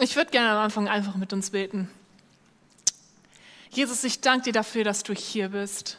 Ich 0.00 0.14
würde 0.14 0.30
gerne 0.30 0.50
am 0.50 0.58
Anfang 0.58 0.86
einfach 0.86 1.16
mit 1.16 1.32
uns 1.32 1.50
beten. 1.50 1.90
Jesus, 3.70 4.04
ich 4.04 4.20
danke 4.20 4.44
dir 4.44 4.52
dafür, 4.52 4.84
dass 4.84 5.02
du 5.02 5.12
hier 5.12 5.48
bist. 5.48 5.98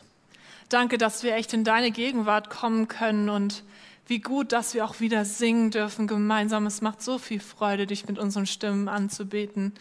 Danke, 0.70 0.98
dass 0.98 1.22
wir 1.24 1.36
echt 1.36 1.54
in 1.54 1.65
deine 1.65 1.91
Gegenwart 1.91 2.49
kommen 2.49 2.88
können 2.88 3.29
und 3.29 3.63
wie 4.07 4.20
gut, 4.20 4.54
dass 4.54 4.73
wir 4.73 4.85
auch 4.85 5.01
wieder 5.01 5.25
singen 5.25 5.70
dürfen 5.70 6.07
gemeinsam. 6.07 6.65
Es 6.65 6.81
macht 6.81 7.01
so 7.01 7.17
viel 7.17 7.41
Freude, 7.41 7.88
dich 7.88 8.07
mit 8.07 8.17
unseren 8.17 8.46
Stimmen 8.46 8.88
anzubeten. 8.88 9.73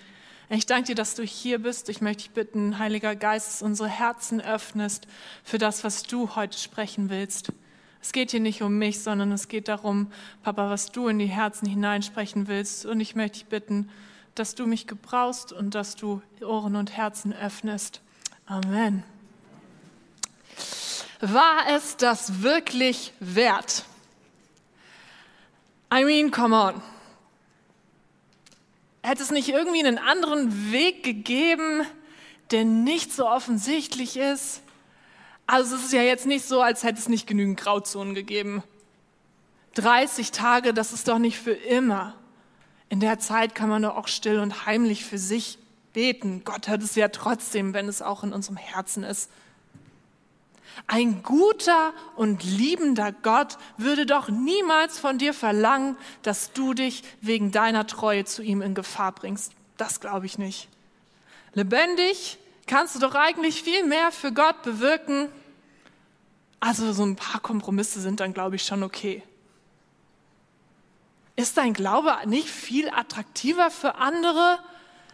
Ich 0.50 0.66
danke 0.66 0.88
dir, 0.88 0.94
dass 0.96 1.14
du 1.14 1.22
hier 1.22 1.60
bist. 1.60 1.88
Ich 1.88 2.00
möchte 2.00 2.24
dich 2.24 2.32
bitten, 2.32 2.78
Heiliger 2.78 3.14
Geist, 3.14 3.48
dass 3.48 3.62
unsere 3.62 3.88
Herzen 3.88 4.40
öffnest 4.40 5.06
für 5.44 5.58
das, 5.58 5.84
was 5.84 6.02
du 6.02 6.34
heute 6.34 6.58
sprechen 6.58 7.08
willst. 7.08 7.52
Es 8.00 8.12
geht 8.12 8.30
hier 8.30 8.40
nicht 8.40 8.62
um 8.62 8.78
mich, 8.78 9.00
sondern 9.02 9.32
es 9.32 9.48
geht 9.48 9.68
darum, 9.68 10.10
Papa, 10.42 10.70
was 10.70 10.92
du 10.92 11.08
in 11.08 11.18
die 11.18 11.26
Herzen 11.26 11.68
hineinsprechen 11.68 12.48
willst. 12.48 12.86
Und 12.86 13.00
ich 13.00 13.14
möchte 13.14 13.38
dich 13.38 13.46
bitten, 13.46 13.90
dass 14.34 14.54
du 14.54 14.66
mich 14.66 14.86
gebrauchst 14.86 15.52
und 15.52 15.74
dass 15.74 15.96
du 15.96 16.22
Ohren 16.40 16.76
und 16.76 16.96
Herzen 16.96 17.32
öffnest. 17.32 18.00
Amen. 18.46 19.02
War 21.20 21.68
es 21.70 21.96
das 21.96 22.42
wirklich 22.42 23.12
wert? 23.18 23.84
I 25.92 26.04
mean, 26.04 26.30
come 26.30 26.54
on. 26.54 26.82
Hätte 29.02 29.22
es 29.22 29.30
nicht 29.30 29.48
irgendwie 29.48 29.80
einen 29.80 29.98
anderen 29.98 30.70
Weg 30.70 31.02
gegeben, 31.02 31.82
der 32.50 32.64
nicht 32.64 33.12
so 33.12 33.28
offensichtlich 33.28 34.16
ist? 34.16 34.62
Also 35.48 35.76
es 35.76 35.84
ist 35.84 35.92
ja 35.94 36.02
jetzt 36.02 36.26
nicht 36.26 36.44
so, 36.44 36.60
als 36.60 36.82
hätte 36.82 36.98
es 36.98 37.08
nicht 37.08 37.26
genügend 37.26 37.58
Grauzonen 37.58 38.14
gegeben. 38.14 38.62
30 39.76 40.30
Tage, 40.30 40.74
das 40.74 40.92
ist 40.92 41.08
doch 41.08 41.18
nicht 41.18 41.38
für 41.38 41.52
immer. 41.52 42.14
In 42.90 43.00
der 43.00 43.18
Zeit 43.18 43.54
kann 43.54 43.70
man 43.70 43.80
doch 43.80 43.96
auch 43.96 44.08
still 44.08 44.40
und 44.40 44.66
heimlich 44.66 45.06
für 45.06 45.16
sich 45.16 45.58
beten. 45.94 46.42
Gott 46.44 46.68
hört 46.68 46.82
es 46.82 46.94
ja 46.96 47.08
trotzdem, 47.08 47.72
wenn 47.72 47.88
es 47.88 48.02
auch 48.02 48.24
in 48.24 48.34
unserem 48.34 48.58
Herzen 48.58 49.04
ist. 49.04 49.30
Ein 50.86 51.22
guter 51.22 51.94
und 52.14 52.44
liebender 52.44 53.12
Gott 53.12 53.56
würde 53.78 54.04
doch 54.04 54.28
niemals 54.28 54.98
von 54.98 55.16
dir 55.16 55.32
verlangen, 55.32 55.96
dass 56.22 56.52
du 56.52 56.74
dich 56.74 57.04
wegen 57.22 57.52
deiner 57.52 57.86
Treue 57.86 58.26
zu 58.26 58.42
ihm 58.42 58.60
in 58.60 58.74
Gefahr 58.74 59.12
bringst. 59.12 59.52
Das 59.78 60.00
glaube 60.00 60.26
ich 60.26 60.36
nicht. 60.36 60.68
Lebendig 61.54 62.38
kannst 62.68 62.94
du 62.94 63.00
doch 63.00 63.16
eigentlich 63.16 63.64
viel 63.64 63.84
mehr 63.84 64.12
für 64.12 64.32
Gott 64.32 64.62
bewirken. 64.62 65.28
Also 66.60 66.92
so 66.92 67.04
ein 67.04 67.16
paar 67.16 67.40
Kompromisse 67.40 68.00
sind 68.00 68.20
dann, 68.20 68.32
glaube 68.32 68.56
ich, 68.56 68.62
schon 68.62 68.84
okay. 68.84 69.24
Ist 71.34 71.56
dein 71.56 71.72
Glaube 71.72 72.14
nicht 72.26 72.48
viel 72.48 72.90
attraktiver 72.90 73.70
für 73.70 73.96
andere, 73.96 74.58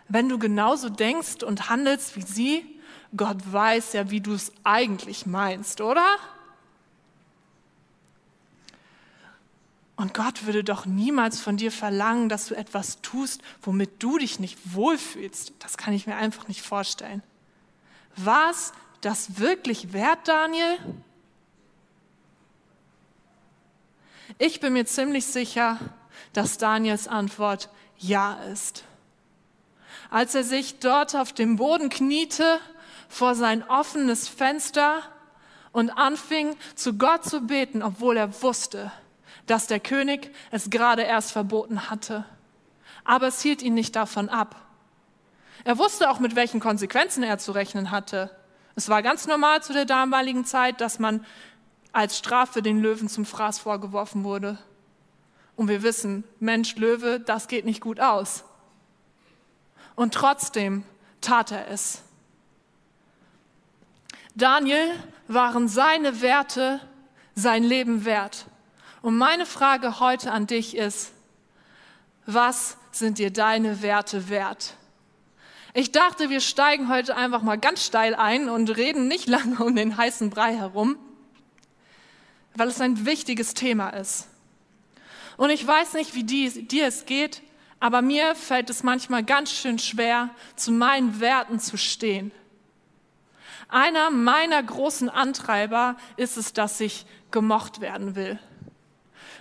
wenn 0.08 0.28
du 0.28 0.38
genauso 0.38 0.88
denkst 0.90 1.42
und 1.42 1.70
handelst 1.70 2.16
wie 2.16 2.22
sie? 2.22 2.80
Gott 3.16 3.36
weiß 3.50 3.92
ja, 3.92 4.10
wie 4.10 4.20
du 4.20 4.34
es 4.34 4.52
eigentlich 4.64 5.24
meinst, 5.26 5.80
oder? 5.80 6.16
Und 9.96 10.12
Gott 10.12 10.46
würde 10.46 10.64
doch 10.64 10.86
niemals 10.86 11.40
von 11.40 11.56
dir 11.56 11.70
verlangen, 11.70 12.28
dass 12.28 12.46
du 12.46 12.54
etwas 12.54 13.00
tust, 13.00 13.42
womit 13.62 14.02
du 14.02 14.18
dich 14.18 14.40
nicht 14.40 14.58
wohlfühlst. 14.74 15.52
Das 15.60 15.76
kann 15.76 15.94
ich 15.94 16.06
mir 16.06 16.16
einfach 16.16 16.48
nicht 16.48 16.62
vorstellen. 16.62 17.22
War 18.16 18.50
es 18.50 18.72
das 19.00 19.38
wirklich 19.38 19.92
wert, 19.92 20.28
Daniel? 20.28 20.78
Ich 24.38 24.60
bin 24.60 24.72
mir 24.72 24.86
ziemlich 24.86 25.26
sicher, 25.26 25.78
dass 26.32 26.58
Daniels 26.58 27.08
Antwort 27.08 27.68
Ja 27.98 28.34
ist. 28.52 28.84
Als 30.10 30.34
er 30.34 30.44
sich 30.44 30.78
dort 30.78 31.14
auf 31.14 31.32
dem 31.32 31.56
Boden 31.56 31.88
kniete 31.88 32.60
vor 33.08 33.34
sein 33.34 33.62
offenes 33.68 34.28
Fenster 34.28 35.02
und 35.72 35.90
anfing 35.90 36.56
zu 36.74 36.94
Gott 36.94 37.24
zu 37.24 37.42
beten, 37.42 37.82
obwohl 37.82 38.16
er 38.16 38.42
wusste, 38.42 38.92
dass 39.46 39.66
der 39.66 39.80
König 39.80 40.34
es 40.50 40.70
gerade 40.70 41.02
erst 41.02 41.32
verboten 41.32 41.90
hatte. 41.90 42.24
Aber 43.04 43.26
es 43.26 43.42
hielt 43.42 43.60
ihn 43.62 43.74
nicht 43.74 43.96
davon 43.96 44.28
ab. 44.28 44.63
Er 45.62 45.78
wusste 45.78 46.10
auch, 46.10 46.18
mit 46.18 46.34
welchen 46.34 46.58
Konsequenzen 46.58 47.22
er 47.22 47.38
zu 47.38 47.52
rechnen 47.52 47.90
hatte. 47.90 48.30
Es 48.74 48.88
war 48.88 49.02
ganz 49.02 49.26
normal 49.26 49.62
zu 49.62 49.72
der 49.72 49.84
damaligen 49.84 50.44
Zeit, 50.44 50.80
dass 50.80 50.98
man 50.98 51.24
als 51.92 52.18
Strafe 52.18 52.60
den 52.60 52.82
Löwen 52.82 53.08
zum 53.08 53.24
Fraß 53.24 53.60
vorgeworfen 53.60 54.24
wurde. 54.24 54.58
Und 55.54 55.68
wir 55.68 55.84
wissen, 55.84 56.24
Mensch, 56.40 56.74
Löwe, 56.76 57.20
das 57.20 57.46
geht 57.46 57.64
nicht 57.64 57.80
gut 57.80 58.00
aus. 58.00 58.42
Und 59.94 60.12
trotzdem 60.12 60.82
tat 61.20 61.52
er 61.52 61.68
es. 61.68 62.02
Daniel 64.34 64.90
waren 65.28 65.68
seine 65.68 66.20
Werte 66.20 66.80
sein 67.36 67.62
Leben 67.62 68.04
wert. 68.04 68.46
Und 69.02 69.16
meine 69.16 69.46
Frage 69.46 70.00
heute 70.00 70.32
an 70.32 70.46
dich 70.46 70.76
ist, 70.76 71.12
was 72.26 72.76
sind 72.90 73.18
dir 73.18 73.32
deine 73.32 73.82
Werte 73.82 74.28
wert? 74.28 74.74
Ich 75.76 75.90
dachte, 75.90 76.30
wir 76.30 76.40
steigen 76.40 76.88
heute 76.88 77.16
einfach 77.16 77.42
mal 77.42 77.58
ganz 77.58 77.84
steil 77.84 78.14
ein 78.14 78.48
und 78.48 78.76
reden 78.76 79.08
nicht 79.08 79.28
lange 79.28 79.56
um 79.56 79.74
den 79.74 79.96
heißen 79.96 80.30
Brei 80.30 80.54
herum, 80.54 80.96
weil 82.54 82.68
es 82.68 82.80
ein 82.80 83.04
wichtiges 83.04 83.54
Thema 83.54 83.90
ist. 83.90 84.28
Und 85.36 85.50
ich 85.50 85.66
weiß 85.66 85.94
nicht, 85.94 86.14
wie 86.14 86.22
die, 86.22 86.68
dir 86.68 86.86
es 86.86 87.06
geht, 87.06 87.42
aber 87.80 88.02
mir 88.02 88.36
fällt 88.36 88.70
es 88.70 88.84
manchmal 88.84 89.24
ganz 89.24 89.50
schön 89.50 89.80
schwer, 89.80 90.30
zu 90.54 90.70
meinen 90.70 91.18
Werten 91.18 91.58
zu 91.58 91.76
stehen. 91.76 92.30
Einer 93.68 94.10
meiner 94.10 94.62
großen 94.62 95.10
Antreiber 95.10 95.96
ist 96.16 96.36
es, 96.36 96.52
dass 96.52 96.80
ich 96.80 97.04
gemocht 97.32 97.80
werden 97.80 98.14
will. 98.14 98.38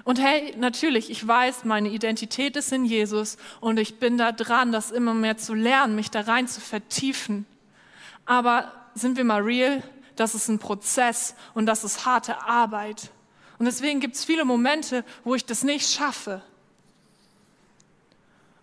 Und 0.04 0.20
hey, 0.20 0.54
natürlich, 0.58 1.10
ich 1.10 1.26
weiß, 1.26 1.64
meine 1.64 1.90
Identität 1.90 2.58
ist 2.58 2.74
in 2.74 2.84
Jesus 2.84 3.38
und 3.62 3.80
ich 3.80 4.00
bin 4.00 4.18
da 4.18 4.34
dran, 4.34 4.72
das 4.72 4.92
immer 4.92 5.14
mehr 5.14 5.38
zu 5.38 5.54
lernen, 5.54 5.96
mich 5.96 6.12
da 6.12 6.22
rein 6.22 6.48
zu 6.48 6.60
vertiefen. 6.60 7.46
Aber 8.26 8.72
sind 8.96 9.16
wir 9.16 9.24
mal 9.24 9.42
real, 9.42 9.82
das 10.16 10.36
ist 10.36 10.50
ein 10.50 10.60
Prozess 10.60 11.36
und 11.54 11.66
das 11.66 11.84
ist 11.84 12.06
harte 12.06 12.42
Arbeit. 12.44 13.12
Und 13.60 13.66
deswegen 13.66 14.02
gibt 14.02 14.16
es 14.16 14.26
viele 14.26 14.44
Momente, 14.44 15.06
wo 15.24 15.36
ich 15.36 15.46
das 15.46 15.64
nicht 15.64 15.90
schaffe. 15.90 16.42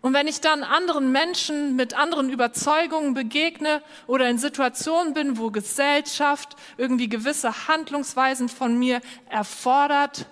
Und 0.02 0.14
wenn 0.14 0.28
ich 0.28 0.40
dann 0.40 0.62
anderen 0.62 1.12
Menschen 1.12 1.76
mit 1.76 1.94
anderen 1.94 2.30
Überzeugungen 2.30 3.12
begegne 3.12 3.82
oder 4.06 4.28
in 4.30 4.38
Situationen 4.38 5.12
bin, 5.12 5.38
wo 5.38 5.50
Gesellschaft 5.50 6.56
irgendwie 6.78 7.08
gewisse 7.08 7.68
Handlungsweisen 7.68 8.48
von 8.48 8.78
mir 8.78 9.00
erfordert, 9.28 10.26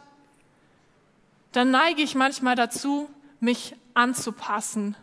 dann 1.53 1.71
neige 1.71 2.03
ich 2.03 2.15
manchmal 2.15 2.55
dazu, 2.55 3.09
mich 3.41 3.75
anzupassen 3.95 4.97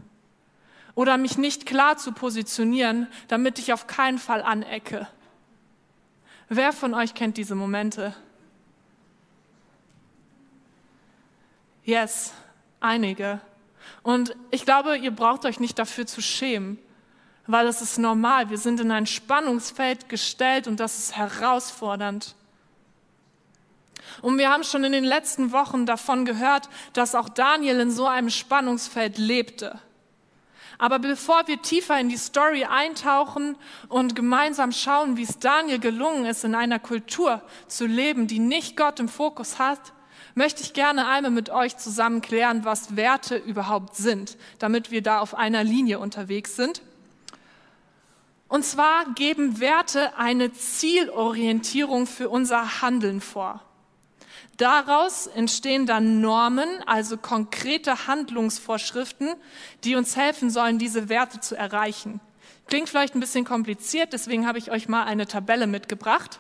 oder 0.94 1.18
mich 1.18 1.38
nicht 1.38 1.66
klar 1.66 1.98
zu 1.98 2.12
positionieren, 2.12 3.08
damit 3.28 3.60
ich 3.60 3.74
auf 3.74 3.88
keinen 3.88 4.18
Fall 4.18 4.42
anecke. 4.42 5.08
Wer 6.48 6.74
von 6.74 6.94
euch 6.94 7.14
kennt 7.14 7.38
diese 7.38 7.56
Momente? 7.56 8.16
Yes, 11.84 12.34
einige. 12.80 13.42
Und 14.02 14.36
ich 14.52 14.66
glaube, 14.66 14.98
ihr 14.98 15.12
braucht 15.12 15.46
euch 15.46 15.60
nicht 15.60 15.78
dafür 15.78 16.08
zu 16.08 16.22
schämen, 16.22 16.80
weil 17.48 17.68
es 17.68 17.82
ist 17.82 17.98
normal. 17.98 18.50
Wir 18.50 18.58
sind 18.58 18.80
in 18.80 18.92
ein 18.92 19.06
Spannungsfeld 19.06 20.10
gestellt 20.10 20.68
und 20.68 20.80
das 20.80 20.98
ist 20.98 21.16
herausfordernd. 21.16 22.36
Und 24.22 24.38
wir 24.38 24.50
haben 24.50 24.64
schon 24.64 24.84
in 24.84 24.92
den 24.92 25.04
letzten 25.04 25.52
Wochen 25.52 25.86
davon 25.86 26.26
gehört, 26.26 26.70
dass 26.94 27.16
auch 27.16 27.30
Daniel 27.30 27.80
in 27.80 27.92
so 27.92 28.08
einem 28.08 28.30
Spannungsfeld 28.30 29.18
lebte. 29.18 29.80
Aber 30.78 31.00
bevor 31.00 31.48
wir 31.48 31.62
tiefer 31.62 32.00
in 32.00 32.10
die 32.10 32.18
Story 32.18 32.66
eintauchen 32.66 33.58
und 33.88 34.16
gemeinsam 34.16 34.72
schauen, 34.72 35.16
wie 35.18 35.24
es 35.24 35.40
Daniel 35.40 35.80
gelungen 35.80 36.26
ist, 36.26 36.44
in 36.44 36.56
einer 36.56 36.80
Kultur 36.80 37.42
zu 37.68 37.86
leben, 37.86 38.28
die 38.28 38.40
nicht 38.40 38.76
Gott 38.76 39.00
im 39.00 39.08
Fokus 39.08 39.58
hat, 39.58 39.80
möchte 40.34 40.62
ich 40.64 40.74
gerne 40.74 41.08
einmal 41.08 41.32
mit 41.32 41.50
euch 41.50 41.78
zusammen 41.78 42.22
klären, 42.22 42.66
was 42.66 42.98
Werte 42.98 43.38
überhaupt 43.38 43.96
sind, 43.96 44.38
damit 44.60 44.92
wir 44.92 45.02
da 45.02 45.20
auf 45.20 45.34
einer 45.34 45.64
Linie 45.64 46.00
unterwegs 46.00 46.58
sind. 46.58 46.82
Und 48.50 48.64
zwar 48.64 49.06
geben 49.16 49.60
Werte 49.60 50.18
eine 50.18 50.52
Zielorientierung 50.52 52.06
für 52.06 52.30
unser 52.30 52.82
Handeln 52.82 53.22
vor. 53.22 53.62
Daraus 54.58 55.28
entstehen 55.28 55.86
dann 55.86 56.22
Normen, 56.22 56.70
also 56.86 57.18
konkrete 57.18 58.08
Handlungsvorschriften, 58.08 59.36
die 59.84 59.96
uns 59.96 60.16
helfen 60.16 60.50
sollen, 60.50 60.80
diese 60.80 61.10
Werte 61.10 61.42
zu 61.42 61.56
erreichen. 61.56 62.22
Klingt 62.68 62.88
vielleicht 62.88 63.16
ein 63.16 63.20
bisschen 63.20 63.44
kompliziert, 63.44 64.14
deswegen 64.14 64.48
habe 64.48 64.58
ich 64.58 64.72
euch 64.72 64.88
mal 64.88 65.04
eine 65.04 65.28
Tabelle 65.28 65.68
mitgebracht. 65.68 66.40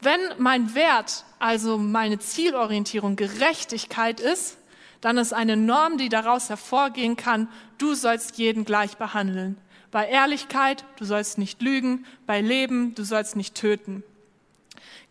Wenn 0.00 0.20
mein 0.38 0.74
Wert, 0.74 1.24
also 1.38 1.78
meine 1.78 2.18
Zielorientierung 2.20 3.16
Gerechtigkeit 3.16 4.20
ist, 4.20 4.56
dann 5.00 5.18
ist 5.18 5.32
eine 5.32 5.56
Norm, 5.56 5.98
die 5.98 6.08
daraus 6.08 6.48
hervorgehen 6.48 7.16
kann, 7.16 7.48
du 7.78 7.94
sollst 7.94 8.38
jeden 8.38 8.64
gleich 8.64 8.96
behandeln. 8.98 9.58
Bei 9.90 10.06
Ehrlichkeit, 10.06 10.84
du 10.96 11.04
sollst 11.04 11.38
nicht 11.38 11.60
lügen, 11.60 12.06
bei 12.26 12.40
Leben, 12.40 12.94
du 12.94 13.04
sollst 13.04 13.34
nicht 13.34 13.54
töten. 13.54 14.04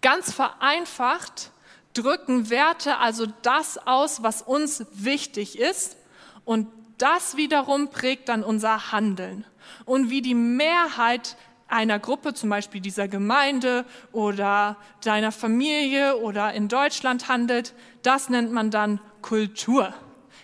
Ganz 0.02 0.32
vereinfacht 0.32 1.52
drücken 1.96 2.50
Werte 2.50 2.98
also 2.98 3.26
das 3.42 3.78
aus, 3.88 4.22
was 4.22 4.42
uns 4.42 4.86
wichtig 4.92 5.60
ist 5.60 5.98
und 6.44 6.68
das 6.98 7.36
wiederum 7.36 7.90
prägt 7.90 8.30
dann 8.30 8.44
unser 8.44 8.92
Handeln. 8.92 9.46
Und 9.86 10.10
wie 10.10 10.22
die 10.22 10.36
Mehrheit 10.36 11.36
einer 11.68 12.00
Gruppe, 12.00 12.34
zum 12.34 12.50
Beispiel 12.50 12.80
dieser 12.80 13.08
Gemeinde 13.08 13.86
oder 14.12 14.78
deiner 15.04 15.32
Familie 15.32 16.18
oder 16.18 16.54
in 16.54 16.68
Deutschland 16.68 17.28
handelt, 17.28 17.74
das 18.04 18.30
nennt 18.30 18.52
man 18.52 18.72
dann 18.72 19.00
Kultur. 19.22 19.94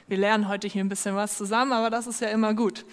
Wir 0.08 0.18
lernen 0.18 0.48
heute 0.48 0.68
hier 0.68 0.84
ein 0.84 0.90
bisschen 0.90 1.16
was 1.16 1.38
zusammen, 1.38 1.72
aber 1.72 1.90
das 1.90 2.08
ist 2.08 2.22
ja 2.22 2.30
immer 2.30 2.54
gut. 2.54 2.86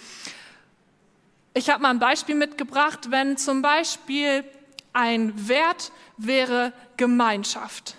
Ich 1.55 1.71
habe 1.71 1.83
mal 1.83 1.91
ein 1.91 1.99
Beispiel 1.99 2.37
mitgebracht, 2.37 3.11
wenn 3.11 3.37
zum 3.37 3.63
Beispiel 3.63 4.45
ein 4.93 5.49
Wert 5.49 5.91
wäre 6.17 6.73
Gemeinschaft, 6.97 7.97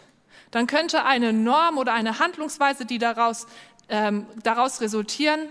dann 0.51 0.67
könnte 0.67 1.05
eine 1.05 1.33
Norm 1.33 1.77
oder 1.77 1.93
eine 1.93 2.19
Handlungsweise, 2.19 2.85
die 2.85 2.97
daraus, 2.97 3.47
ähm, 3.87 4.25
daraus 4.43 4.81
resultieren, 4.81 5.47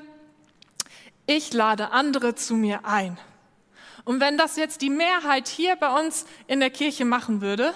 ich 1.27 1.53
lade 1.53 1.91
andere 1.91 2.35
zu 2.35 2.55
mir 2.55 2.85
ein. 2.85 3.19
Und 4.05 4.21
wenn 4.21 4.39
das 4.39 4.57
jetzt 4.57 4.81
die 4.81 4.91
Mehrheit 4.91 5.49
hier 5.49 5.77
bei 5.77 6.01
uns 6.01 6.25
in 6.47 6.61
der 6.61 6.71
Kirche 6.71 7.05
machen 7.05 7.43
würde, 7.43 7.75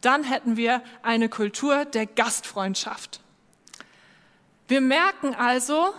dann 0.00 0.24
hätten 0.24 0.56
wir 0.56 0.82
eine 1.02 1.28
Kultur 1.28 1.84
der 1.84 2.06
Gastfreundschaft. 2.06 3.20
Wir 4.68 4.80
merken 4.80 5.34
also, 5.34 5.92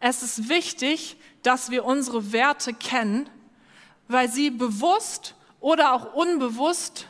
es 0.00 0.22
ist 0.22 0.48
wichtig, 0.48 1.16
dass 1.42 1.70
wir 1.70 1.84
unsere 1.84 2.32
Werte 2.32 2.72
kennen, 2.72 3.28
weil 4.08 4.30
sie 4.30 4.50
bewusst 4.50 5.34
oder 5.60 5.92
auch 5.92 6.14
unbewusst 6.14 7.06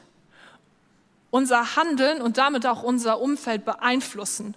unser 1.32 1.76
Handeln 1.76 2.20
und 2.20 2.36
damit 2.36 2.66
auch 2.66 2.82
unser 2.82 3.18
Umfeld 3.18 3.64
beeinflussen. 3.64 4.54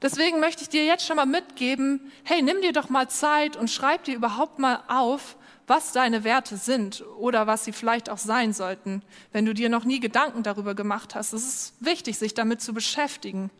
Deswegen 0.00 0.38
möchte 0.38 0.62
ich 0.62 0.68
dir 0.68 0.84
jetzt 0.84 1.04
schon 1.04 1.16
mal 1.16 1.26
mitgeben, 1.26 2.12
hey, 2.22 2.42
nimm 2.42 2.62
dir 2.62 2.72
doch 2.72 2.88
mal 2.90 3.10
Zeit 3.10 3.56
und 3.56 3.68
schreib 3.68 4.04
dir 4.04 4.14
überhaupt 4.14 4.60
mal 4.60 4.84
auf, 4.86 5.36
was 5.66 5.90
deine 5.90 6.22
Werte 6.22 6.56
sind 6.56 7.02
oder 7.18 7.48
was 7.48 7.64
sie 7.64 7.72
vielleicht 7.72 8.08
auch 8.08 8.18
sein 8.18 8.52
sollten, 8.52 9.02
wenn 9.32 9.44
du 9.44 9.52
dir 9.52 9.68
noch 9.68 9.84
nie 9.84 9.98
Gedanken 9.98 10.44
darüber 10.44 10.76
gemacht 10.76 11.16
hast. 11.16 11.32
Es 11.32 11.42
ist 11.42 11.74
wichtig, 11.80 12.18
sich 12.18 12.34
damit 12.34 12.62
zu 12.62 12.72
beschäftigen. 12.72 13.50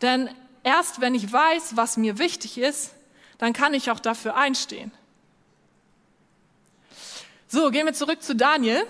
Denn 0.00 0.30
erst 0.62 1.00
wenn 1.00 1.16
ich 1.16 1.32
weiß, 1.32 1.76
was 1.76 1.96
mir 1.96 2.18
wichtig 2.18 2.56
ist, 2.56 2.92
dann 3.38 3.52
kann 3.52 3.74
ich 3.74 3.90
auch 3.90 3.98
dafür 3.98 4.36
einstehen. 4.36 4.92
So, 7.48 7.72
gehen 7.72 7.84
wir 7.84 7.94
zurück 7.94 8.22
zu 8.22 8.36
Daniel. 8.36 8.86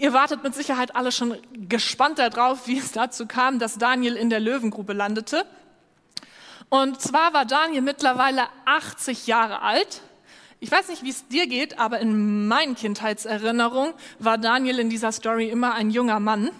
Ihr 0.00 0.12
wartet 0.12 0.42
mit 0.42 0.54
Sicherheit 0.54 0.96
alle 0.96 1.12
schon 1.12 1.36
gespannt 1.68 2.18
darauf, 2.18 2.66
wie 2.66 2.78
es 2.78 2.90
dazu 2.90 3.26
kam, 3.26 3.58
dass 3.58 3.78
Daniel 3.78 4.16
in 4.16 4.30
der 4.30 4.40
Löwengrube 4.40 4.94
landete. 4.94 5.44
Und 6.68 7.00
zwar 7.00 7.34
war 7.34 7.44
Daniel 7.44 7.82
mittlerweile 7.82 8.48
80 8.64 9.26
Jahre 9.26 9.62
alt 9.62 10.02
ich 10.62 10.70
weiß 10.70 10.88
nicht, 10.88 11.02
wie 11.02 11.08
es 11.08 11.26
dir 11.26 11.46
geht, 11.46 11.78
aber 11.78 12.00
in 12.00 12.46
meinen 12.46 12.74
Kindheitserinnerungen 12.74 13.94
war 14.18 14.36
Daniel 14.36 14.78
in 14.78 14.90
dieser 14.90 15.10
Story 15.10 15.48
immer 15.48 15.72
ein 15.72 15.90
junger 15.90 16.20
Mann. 16.20 16.50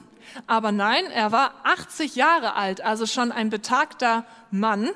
Aber 0.46 0.72
nein, 0.72 1.04
er 1.12 1.32
war 1.32 1.52
80 1.64 2.16
Jahre 2.16 2.54
alt, 2.54 2.80
also 2.80 3.04
schon 3.04 3.30
ein 3.30 3.50
betagter 3.50 4.24
Mann. 4.50 4.88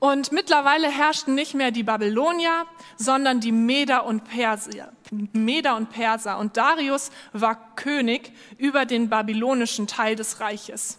Und 0.00 0.30
mittlerweile 0.30 0.88
herrschten 0.88 1.34
nicht 1.34 1.54
mehr 1.54 1.72
die 1.72 1.82
Babylonier, 1.82 2.66
sondern 2.96 3.40
die 3.40 3.50
Meder 3.50 4.04
und 4.04 4.24
Perser. 4.24 4.92
Meder 5.32 5.76
und 5.76 5.90
Perser. 5.90 6.38
Und 6.38 6.56
Darius 6.56 7.10
war 7.32 7.74
König 7.74 8.32
über 8.58 8.86
den 8.86 9.08
babylonischen 9.08 9.88
Teil 9.88 10.14
des 10.14 10.40
Reiches. 10.40 10.98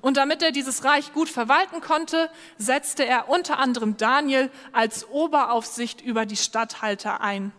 Und 0.00 0.16
damit 0.16 0.42
er 0.42 0.52
dieses 0.52 0.84
Reich 0.84 1.12
gut 1.12 1.28
verwalten 1.28 1.82
konnte, 1.82 2.30
setzte 2.56 3.04
er 3.04 3.28
unter 3.28 3.58
anderem 3.58 3.98
Daniel 3.98 4.50
als 4.72 5.08
Oberaufsicht 5.10 6.00
über 6.00 6.24
die 6.24 6.36
Statthalter 6.36 7.20
ein. 7.20 7.52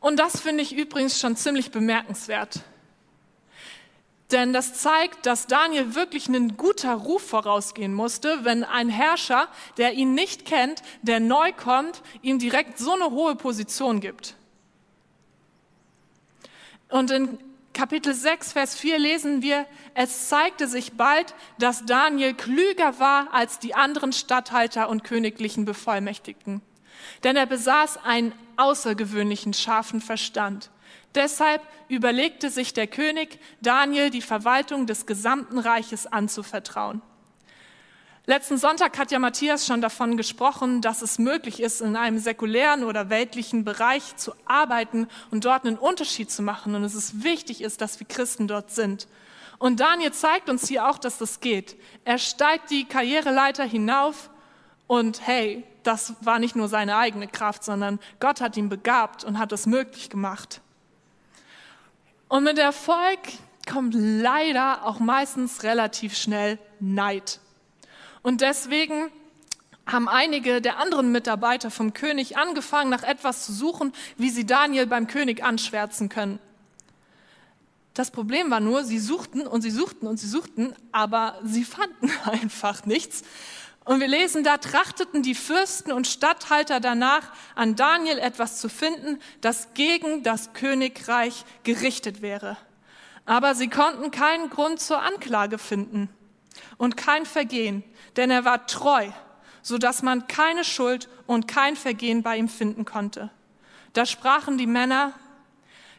Und 0.00 0.18
das 0.18 0.40
finde 0.40 0.62
ich 0.62 0.74
übrigens 0.74 1.20
schon 1.20 1.36
ziemlich 1.36 1.70
bemerkenswert. 1.70 2.60
Denn 4.30 4.52
das 4.52 4.74
zeigt, 4.74 5.26
dass 5.26 5.46
Daniel 5.46 5.94
wirklich 5.94 6.28
einen 6.28 6.56
guter 6.56 6.94
Ruf 6.94 7.28
vorausgehen 7.28 7.92
musste, 7.92 8.44
wenn 8.44 8.64
ein 8.64 8.88
Herrscher, 8.88 9.48
der 9.76 9.92
ihn 9.92 10.14
nicht 10.14 10.46
kennt, 10.46 10.82
der 11.02 11.20
neu 11.20 11.52
kommt, 11.52 12.02
ihm 12.22 12.38
direkt 12.38 12.78
so 12.78 12.92
eine 12.92 13.10
hohe 13.10 13.36
Position 13.36 14.00
gibt. 14.00 14.34
Und 16.88 17.10
in 17.10 17.38
Kapitel 17.74 18.14
6, 18.14 18.52
Vers 18.52 18.76
4 18.76 18.98
lesen 18.98 19.42
wir, 19.42 19.66
es 19.94 20.28
zeigte 20.28 20.68
sich 20.68 20.92
bald, 20.92 21.34
dass 21.58 21.84
Daniel 21.84 22.32
klüger 22.32 23.00
war 23.00 23.34
als 23.34 23.58
die 23.58 23.74
anderen 23.74 24.12
Statthalter 24.12 24.88
und 24.88 25.04
königlichen 25.04 25.64
Bevollmächtigten. 25.64 26.62
Denn 27.24 27.36
er 27.36 27.46
besaß 27.46 27.98
einen 28.04 28.32
außergewöhnlichen 28.56 29.54
scharfen 29.54 30.00
Verstand. 30.00 30.70
Deshalb 31.14 31.62
überlegte 31.88 32.50
sich 32.50 32.74
der 32.74 32.86
König, 32.86 33.38
Daniel 33.60 34.10
die 34.10 34.22
Verwaltung 34.22 34.86
des 34.86 35.06
gesamten 35.06 35.58
Reiches 35.58 36.06
anzuvertrauen. 36.06 37.02
Letzten 38.26 38.56
Sonntag 38.56 38.96
hat 38.96 39.12
ja 39.12 39.18
Matthias 39.18 39.66
schon 39.66 39.82
davon 39.82 40.16
gesprochen, 40.16 40.80
dass 40.80 41.02
es 41.02 41.18
möglich 41.18 41.60
ist, 41.60 41.82
in 41.82 41.94
einem 41.94 42.18
säkulären 42.18 42.82
oder 42.82 43.10
weltlichen 43.10 43.64
Bereich 43.64 44.16
zu 44.16 44.32
arbeiten 44.46 45.08
und 45.30 45.44
dort 45.44 45.66
einen 45.66 45.76
Unterschied 45.76 46.30
zu 46.30 46.42
machen. 46.42 46.74
Und 46.74 46.84
es 46.84 46.94
ist 46.94 47.22
wichtig 47.22 47.60
ist, 47.60 47.82
dass 47.82 48.00
wir 48.00 48.06
Christen 48.06 48.48
dort 48.48 48.70
sind. 48.70 49.08
Und 49.58 49.80
Daniel 49.80 50.12
zeigt 50.12 50.48
uns 50.48 50.66
hier 50.66 50.88
auch, 50.88 50.96
dass 50.96 51.18
das 51.18 51.40
geht. 51.40 51.76
Er 52.06 52.16
steigt 52.16 52.70
die 52.70 52.86
Karriereleiter 52.86 53.64
hinauf 53.64 54.30
und 54.86 55.26
hey, 55.26 55.64
das 55.82 56.14
war 56.22 56.38
nicht 56.38 56.56
nur 56.56 56.68
seine 56.68 56.96
eigene 56.96 57.28
Kraft, 57.28 57.62
sondern 57.62 58.00
Gott 58.20 58.40
hat 58.40 58.56
ihn 58.56 58.70
begabt 58.70 59.22
und 59.24 59.38
hat 59.38 59.52
es 59.52 59.66
möglich 59.66 60.08
gemacht. 60.08 60.62
Und 62.34 62.42
mit 62.42 62.58
Erfolg 62.58 63.20
kommt 63.64 63.94
leider 63.94 64.84
auch 64.86 64.98
meistens 64.98 65.62
relativ 65.62 66.16
schnell 66.16 66.58
Neid. 66.80 67.38
Und 68.22 68.40
deswegen 68.40 69.12
haben 69.86 70.08
einige 70.08 70.60
der 70.60 70.80
anderen 70.80 71.12
Mitarbeiter 71.12 71.70
vom 71.70 71.92
König 71.92 72.36
angefangen, 72.36 72.90
nach 72.90 73.04
etwas 73.04 73.46
zu 73.46 73.52
suchen, 73.52 73.92
wie 74.16 74.30
sie 74.30 74.44
Daniel 74.44 74.88
beim 74.88 75.06
König 75.06 75.44
anschwärzen 75.44 76.08
können. 76.08 76.40
Das 77.94 78.10
Problem 78.10 78.50
war 78.50 78.58
nur, 78.58 78.82
sie 78.82 78.98
suchten 78.98 79.46
und 79.46 79.62
sie 79.62 79.70
suchten 79.70 80.08
und 80.08 80.18
sie 80.18 80.26
suchten, 80.26 80.74
aber 80.90 81.38
sie 81.44 81.62
fanden 81.62 82.10
einfach 82.24 82.84
nichts. 82.84 83.22
Und 83.84 84.00
wir 84.00 84.08
lesen, 84.08 84.44
da 84.44 84.56
trachteten 84.56 85.22
die 85.22 85.34
Fürsten 85.34 85.92
und 85.92 86.06
Statthalter 86.06 86.80
danach, 86.80 87.32
an 87.54 87.76
Daniel 87.76 88.18
etwas 88.18 88.58
zu 88.58 88.68
finden, 88.70 89.20
das 89.42 89.74
gegen 89.74 90.22
das 90.22 90.54
Königreich 90.54 91.44
gerichtet 91.64 92.22
wäre. 92.22 92.56
Aber 93.26 93.54
sie 93.54 93.68
konnten 93.68 94.10
keinen 94.10 94.48
Grund 94.48 94.80
zur 94.80 95.02
Anklage 95.02 95.58
finden 95.58 96.08
und 96.78 96.96
kein 96.96 97.26
Vergehen, 97.26 97.84
denn 98.16 98.30
er 98.30 98.44
war 98.44 98.66
treu, 98.66 99.08
so 99.60 99.76
dass 99.76 100.02
man 100.02 100.28
keine 100.28 100.64
Schuld 100.64 101.08
und 101.26 101.46
kein 101.46 101.76
Vergehen 101.76 102.22
bei 102.22 102.38
ihm 102.38 102.48
finden 102.48 102.86
konnte. 102.86 103.30
Da 103.92 104.06
sprachen 104.06 104.56
die 104.58 104.66
Männer, 104.66 105.12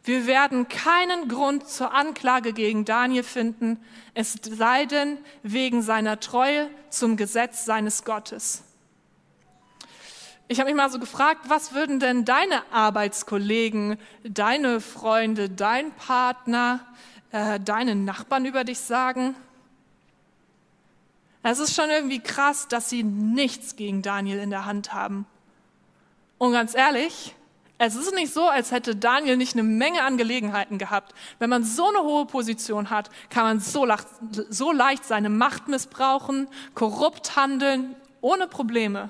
wir 0.05 0.27
werden 0.27 0.67
keinen 0.67 1.27
Grund 1.27 1.67
zur 1.67 1.93
Anklage 1.93 2.53
gegen 2.53 2.85
Daniel 2.85 3.23
finden, 3.23 3.83
es 4.13 4.37
sei 4.43 4.85
denn 4.85 5.17
wegen 5.41 5.81
seiner 5.81 6.19
Treue 6.19 6.69
zum 6.89 7.17
Gesetz 7.17 7.65
seines 7.65 8.03
Gottes. 8.03 8.63
Ich 10.47 10.59
habe 10.59 10.69
mich 10.69 10.77
mal 10.77 10.91
so 10.91 10.99
gefragt, 10.99 11.49
was 11.49 11.73
würden 11.73 11.99
denn 11.99 12.23
deine 12.23 12.71
Arbeitskollegen, 12.71 13.97
deine 14.23 14.79
Freunde, 14.79 15.49
dein 15.49 15.91
Partner, 15.91 16.85
äh, 17.31 17.59
deine 17.59 17.95
Nachbarn 17.95 18.45
über 18.45 18.63
dich 18.63 18.79
sagen? 18.79 19.35
Es 21.41 21.57
ist 21.57 21.75
schon 21.75 21.89
irgendwie 21.89 22.19
krass, 22.19 22.67
dass 22.67 22.91
sie 22.91 23.01
nichts 23.01 23.75
gegen 23.75 24.03
Daniel 24.03 24.37
in 24.37 24.51
der 24.51 24.65
Hand 24.65 24.93
haben. 24.93 25.25
Und 26.37 26.51
ganz 26.51 26.75
ehrlich, 26.75 27.35
es 27.77 27.95
ist 27.95 28.13
nicht 28.13 28.33
so, 28.33 28.47
als 28.47 28.71
hätte 28.71 28.95
Daniel 28.95 29.35
nicht 29.35 29.53
eine 29.53 29.63
Menge 29.63 30.03
an 30.03 30.17
Gelegenheiten 30.17 30.77
gehabt. 30.77 31.13
Wenn 31.39 31.49
man 31.49 31.63
so 31.63 31.89
eine 31.89 32.03
hohe 32.03 32.25
Position 32.25 32.89
hat, 32.89 33.09
kann 33.29 33.43
man 33.43 33.59
so, 33.59 33.85
so 34.49 34.71
leicht 34.71 35.03
seine 35.03 35.29
Macht 35.29 35.67
missbrauchen, 35.67 36.47
korrupt 36.73 37.35
handeln, 37.35 37.95
ohne 38.21 38.47
Probleme. 38.47 39.09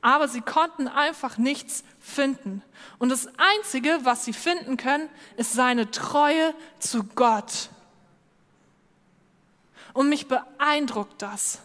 Aber 0.00 0.26
sie 0.26 0.40
konnten 0.40 0.88
einfach 0.88 1.38
nichts 1.38 1.84
finden. 2.00 2.62
Und 2.98 3.10
das 3.10 3.28
Einzige, 3.36 4.00
was 4.02 4.24
sie 4.24 4.32
finden 4.32 4.76
können, 4.76 5.08
ist 5.36 5.52
seine 5.52 5.90
Treue 5.90 6.54
zu 6.80 7.04
Gott. 7.04 7.70
Und 9.92 10.08
mich 10.08 10.26
beeindruckt 10.26 11.22
das. 11.22 11.60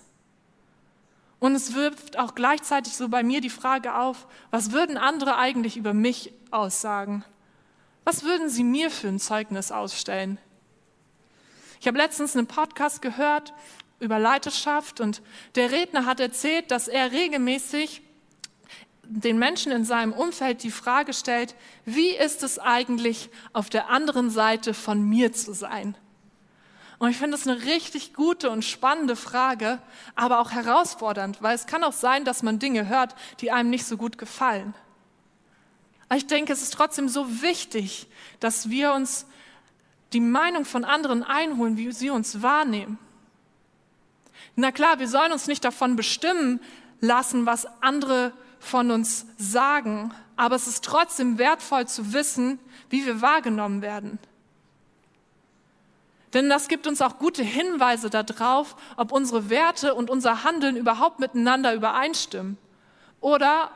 Und 1.41 1.55
es 1.55 1.73
wirft 1.73 2.19
auch 2.19 2.35
gleichzeitig 2.35 2.95
so 2.95 3.09
bei 3.09 3.23
mir 3.23 3.41
die 3.41 3.49
Frage 3.49 3.95
auf, 3.95 4.27
was 4.51 4.71
würden 4.71 4.95
andere 4.95 5.37
eigentlich 5.37 5.75
über 5.75 5.91
mich 5.91 6.31
aussagen? 6.51 7.25
Was 8.03 8.23
würden 8.23 8.47
sie 8.47 8.63
mir 8.63 8.91
für 8.91 9.07
ein 9.07 9.19
Zeugnis 9.19 9.71
ausstellen? 9.71 10.37
Ich 11.79 11.87
habe 11.87 11.97
letztens 11.97 12.37
einen 12.37 12.45
Podcast 12.45 13.01
gehört 13.01 13.55
über 13.99 14.19
Leiterschaft 14.19 15.01
und 15.01 15.23
der 15.55 15.71
Redner 15.71 16.05
hat 16.05 16.19
erzählt, 16.19 16.69
dass 16.69 16.87
er 16.87 17.11
regelmäßig 17.11 18.03
den 19.03 19.39
Menschen 19.39 19.71
in 19.71 19.83
seinem 19.83 20.13
Umfeld 20.13 20.61
die 20.61 20.69
Frage 20.69 21.11
stellt, 21.11 21.55
wie 21.85 22.11
ist 22.11 22.43
es 22.43 22.59
eigentlich 22.59 23.31
auf 23.51 23.71
der 23.71 23.89
anderen 23.89 24.29
Seite 24.29 24.75
von 24.75 25.01
mir 25.01 25.33
zu 25.33 25.55
sein? 25.55 25.97
Und 27.01 27.09
ich 27.09 27.17
finde 27.17 27.35
das 27.35 27.47
eine 27.47 27.63
richtig 27.63 28.13
gute 28.13 28.51
und 28.51 28.63
spannende 28.63 29.15
Frage, 29.15 29.81
aber 30.13 30.39
auch 30.39 30.51
herausfordernd, 30.51 31.41
weil 31.41 31.55
es 31.55 31.65
kann 31.65 31.83
auch 31.83 31.93
sein, 31.93 32.25
dass 32.25 32.43
man 32.43 32.59
Dinge 32.59 32.89
hört, 32.89 33.15
die 33.39 33.49
einem 33.49 33.71
nicht 33.71 33.87
so 33.87 33.97
gut 33.97 34.19
gefallen. 34.19 34.75
Aber 36.07 36.17
ich 36.17 36.27
denke, 36.27 36.53
es 36.53 36.61
ist 36.61 36.75
trotzdem 36.75 37.09
so 37.09 37.41
wichtig, 37.41 38.07
dass 38.39 38.69
wir 38.69 38.93
uns 38.93 39.25
die 40.13 40.19
Meinung 40.19 40.63
von 40.63 40.85
anderen 40.85 41.23
einholen, 41.23 41.75
wie 41.75 41.91
sie 41.91 42.11
uns 42.11 42.43
wahrnehmen. 42.43 42.99
Na 44.55 44.71
klar, 44.71 44.99
wir 44.99 45.07
sollen 45.07 45.31
uns 45.31 45.47
nicht 45.47 45.65
davon 45.65 45.95
bestimmen 45.95 46.59
lassen, 46.99 47.47
was 47.47 47.65
andere 47.81 48.31
von 48.59 48.91
uns 48.91 49.25
sagen, 49.39 50.13
aber 50.35 50.55
es 50.55 50.67
ist 50.67 50.85
trotzdem 50.85 51.39
wertvoll 51.39 51.87
zu 51.87 52.13
wissen, 52.13 52.59
wie 52.91 53.07
wir 53.07 53.21
wahrgenommen 53.23 53.81
werden. 53.81 54.19
Denn 56.33 56.49
das 56.49 56.67
gibt 56.67 56.87
uns 56.87 57.01
auch 57.01 57.19
gute 57.19 57.43
Hinweise 57.43 58.09
darauf, 58.09 58.75
ob 58.95 59.11
unsere 59.11 59.49
Werte 59.49 59.93
und 59.93 60.09
unser 60.09 60.43
Handeln 60.43 60.77
überhaupt 60.77 61.19
miteinander 61.19 61.73
übereinstimmen 61.73 62.57
oder 63.19 63.71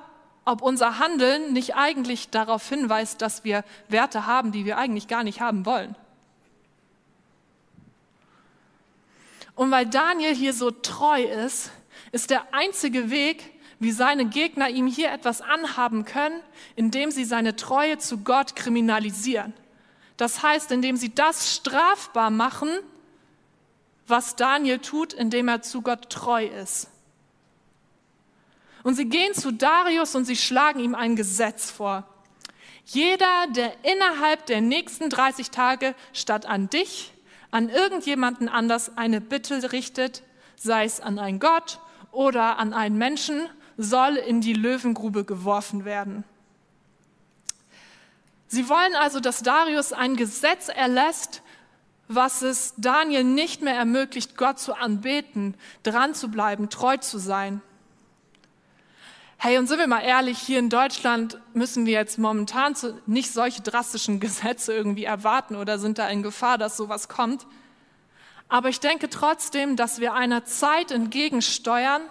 ob 0.46 0.62
unser 0.62 1.00
Handeln 1.00 1.54
nicht 1.54 1.76
eigentlich 1.76 2.30
darauf 2.30 2.68
hinweist, 2.70 3.22
dass 3.22 3.44
wir 3.44 3.64
Werte 3.90 4.26
haben, 4.26 4.52
die 4.52 4.66
wir 4.66 4.78
eigentlich 4.78 5.08
gar 5.08 5.24
nicht 5.24 5.42
haben 5.42 5.66
wollen. 5.66 5.96
Und 9.56 9.72
weil 9.72 9.86
Daniel 9.86 10.36
hier 10.36 10.54
so 10.54 10.70
treu 10.70 11.24
ist, 11.24 11.72
ist 12.12 12.30
der 12.30 12.54
einzige 12.54 13.10
Weg, 13.10 13.52
wie 13.80 13.92
seine 13.92 14.26
Gegner 14.26 14.70
ihm 14.70 14.88
hier 14.88 15.12
etwas 15.12 15.42
anhaben 15.42 16.06
können, 16.06 16.40
indem 16.76 17.12
sie 17.12 17.26
seine 17.26 17.56
Treue 17.56 17.98
zu 17.98 18.20
Gott 18.20 18.56
kriminalisieren. 18.56 19.54
Das 20.18 20.44
heißt, 20.44 20.72
indem 20.72 20.98
sie 20.98 21.14
das 21.14 21.54
strafbar 21.54 22.30
machen, 22.30 22.70
was 24.08 24.36
Daniel 24.36 24.80
tut, 24.80 25.14
indem 25.14 25.48
er 25.48 25.62
zu 25.62 25.82
Gott 25.82 26.10
treu 26.10 26.46
ist. 26.46 26.88
Und 28.84 28.96
sie 28.96 29.06
gehen 29.06 29.34
zu 29.34 29.52
Darius 29.52 30.16
und 30.16 30.26
sie 30.26 30.36
schlagen 30.36 30.80
ihm 30.80 30.94
ein 30.94 31.16
Gesetz 31.16 31.72
vor. 31.72 32.04
Jeder, 32.86 33.48
der 33.50 33.74
innerhalb 33.84 34.46
der 34.46 34.62
nächsten 34.62 35.10
30 35.10 35.50
Tage 35.50 35.96
statt 36.14 36.46
an 36.46 36.70
dich, 36.70 37.12
an 37.50 37.70
irgendjemanden 37.70 38.48
anders 38.48 38.96
eine 38.96 39.22
Bitte 39.22 39.72
richtet, 39.72 40.22
sei 40.56 40.86
es 40.86 41.00
an 41.02 41.18
einen 41.18 41.40
Gott 41.40 41.80
oder 42.12 42.60
an 42.60 42.74
einen 42.74 42.98
Menschen, 42.98 43.50
soll 43.78 44.18
in 44.18 44.40
die 44.40 44.54
Löwengrube 44.54 45.26
geworfen 45.26 45.84
werden. 45.84 46.24
Sie 48.56 48.70
wollen 48.70 48.96
also, 48.96 49.20
dass 49.20 49.44
Darius 49.44 49.92
ein 49.92 50.16
Gesetz 50.16 50.70
erlässt, 50.70 51.42
was 52.08 52.42
es 52.42 52.74
Daniel 52.78 53.26
nicht 53.26 53.62
mehr 53.62 53.76
ermöglicht, 53.76 54.38
Gott 54.38 54.60
zu 54.60 54.74
anbeten, 54.76 55.56
dran 55.84 56.14
zu 56.14 56.30
bleiben, 56.32 56.70
treu 56.70 56.96
zu 56.96 57.18
sein. 57.18 57.62
Hey, 59.36 59.58
und 59.58 59.68
sind 59.68 59.80
wir 59.80 59.88
mal 59.88 60.04
ehrlich, 60.04 60.38
hier 60.38 60.60
in 60.60 60.70
Deutschland 60.70 61.38
müssen 61.54 61.86
wir 61.86 61.92
jetzt 61.92 62.18
momentan 62.18 62.78
nicht 63.06 63.34
solche 63.34 63.62
drastischen 63.62 64.22
Gesetze 64.22 64.74
irgendwie 64.74 65.04
erwarten 65.04 65.58
oder 65.58 65.78
sind 65.78 65.98
da 65.98 66.08
in 66.08 66.24
Gefahr, 66.24 66.58
dass 66.58 66.78
sowas 66.78 67.10
kommt. 67.10 67.46
Aber 68.48 68.70
ich 68.70 68.80
denke 68.80 69.10
trotzdem, 69.10 69.76
dass 69.76 70.00
wir 70.00 70.14
einer 70.14 70.46
Zeit 70.46 70.92
entgegensteuern, 70.92 72.04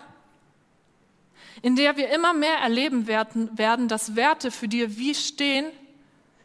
in 1.63 1.75
der 1.75 1.97
wir 1.97 2.11
immer 2.11 2.35
mehr 2.35 2.59
erleben 2.59 3.07
werden, 3.07 3.89
dass 3.89 4.15
Werte, 4.15 4.51
für 4.51 4.69
die 4.69 4.99
wir 4.99 5.15
stehen, 5.15 5.65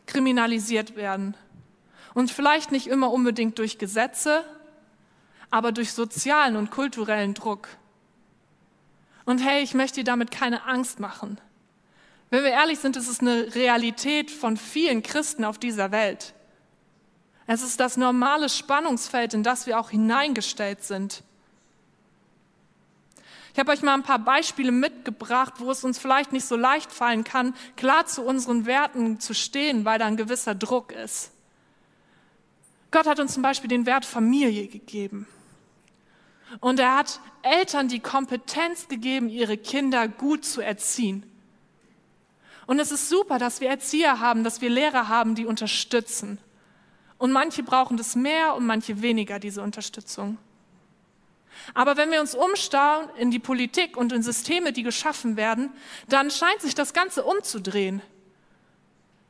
kriminalisiert 0.09 0.95
werden. 0.95 1.37
Und 2.13 2.31
vielleicht 2.31 2.71
nicht 2.71 2.87
immer 2.87 3.11
unbedingt 3.11 3.59
durch 3.59 3.77
Gesetze, 3.77 4.43
aber 5.51 5.71
durch 5.71 5.93
sozialen 5.93 6.55
und 6.55 6.71
kulturellen 6.71 7.33
Druck. 7.33 7.69
Und 9.25 9.39
hey, 9.39 9.61
ich 9.61 9.73
möchte 9.73 10.01
dir 10.01 10.03
damit 10.03 10.31
keine 10.31 10.65
Angst 10.65 10.99
machen. 10.99 11.39
Wenn 12.31 12.43
wir 12.43 12.51
ehrlich 12.51 12.79
sind, 12.79 12.97
ist 12.97 13.07
es 13.07 13.19
eine 13.21 13.55
Realität 13.55 14.31
von 14.31 14.57
vielen 14.57 15.03
Christen 15.03 15.45
auf 15.45 15.57
dieser 15.57 15.91
Welt. 15.91 16.33
Es 17.47 17.63
ist 17.63 17.79
das 17.79 17.97
normale 17.97 18.49
Spannungsfeld, 18.49 19.33
in 19.33 19.43
das 19.43 19.65
wir 19.65 19.79
auch 19.79 19.89
hineingestellt 19.89 20.83
sind. 20.83 21.23
Ich 23.59 23.61
habe 23.61 23.73
euch 23.73 23.81
mal 23.81 23.93
ein 23.93 24.03
paar 24.03 24.19
Beispiele 24.19 24.71
mitgebracht, 24.71 25.55
wo 25.57 25.69
es 25.69 25.83
uns 25.83 25.99
vielleicht 25.99 26.31
nicht 26.31 26.45
so 26.45 26.55
leicht 26.55 26.93
fallen 26.93 27.25
kann, 27.25 27.53
klar 27.75 28.05
zu 28.05 28.21
unseren 28.21 28.65
Werten 28.65 29.19
zu 29.19 29.33
stehen, 29.33 29.83
weil 29.83 29.99
da 29.99 30.05
ein 30.05 30.15
gewisser 30.15 30.55
Druck 30.55 30.93
ist. 30.93 31.31
Gott 32.89 33.05
hat 33.05 33.19
uns 33.19 33.33
zum 33.33 33.43
Beispiel 33.43 33.67
den 33.67 33.85
Wert 33.85 34.05
Familie 34.05 34.67
gegeben. 34.67 35.27
Und 36.61 36.79
er 36.79 36.95
hat 36.95 37.19
Eltern 37.41 37.89
die 37.89 37.99
Kompetenz 37.99 38.87
gegeben, 38.87 39.27
ihre 39.27 39.57
Kinder 39.57 40.07
gut 40.07 40.45
zu 40.45 40.61
erziehen. 40.61 41.29
Und 42.65 42.79
es 42.79 42.93
ist 42.93 43.09
super, 43.09 43.39
dass 43.39 43.59
wir 43.59 43.67
Erzieher 43.67 44.21
haben, 44.21 44.45
dass 44.45 44.61
wir 44.61 44.69
Lehrer 44.69 45.09
haben, 45.09 45.35
die 45.35 45.45
unterstützen. 45.45 46.37
Und 47.17 47.33
manche 47.33 47.63
brauchen 47.63 47.97
das 47.97 48.15
mehr 48.15 48.55
und 48.55 48.65
manche 48.65 49.01
weniger, 49.01 49.37
diese 49.37 49.61
Unterstützung. 49.61 50.37
Aber 51.73 51.97
wenn 51.97 52.11
wir 52.11 52.21
uns 52.21 52.35
umstauen 52.35 53.09
in 53.17 53.31
die 53.31 53.39
Politik 53.39 53.97
und 53.97 54.11
in 54.11 54.23
Systeme, 54.23 54.73
die 54.73 54.83
geschaffen 54.83 55.37
werden, 55.37 55.71
dann 56.07 56.31
scheint 56.31 56.61
sich 56.61 56.75
das 56.75 56.93
Ganze 56.93 57.23
umzudrehen. 57.23 58.01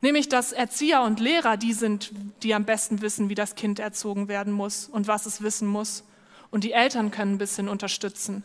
Nämlich, 0.00 0.28
dass 0.28 0.52
Erzieher 0.52 1.02
und 1.02 1.20
Lehrer 1.20 1.56
die 1.56 1.74
sind, 1.74 2.12
die 2.42 2.54
am 2.54 2.64
besten 2.64 3.02
wissen, 3.02 3.28
wie 3.28 3.34
das 3.34 3.54
Kind 3.54 3.78
erzogen 3.78 4.28
werden 4.28 4.52
muss 4.52 4.86
und 4.86 5.08
was 5.08 5.26
es 5.26 5.42
wissen 5.42 5.68
muss. 5.68 6.04
Und 6.50 6.64
die 6.64 6.72
Eltern 6.72 7.10
können 7.10 7.34
ein 7.34 7.38
bisschen 7.38 7.68
unterstützen. 7.68 8.42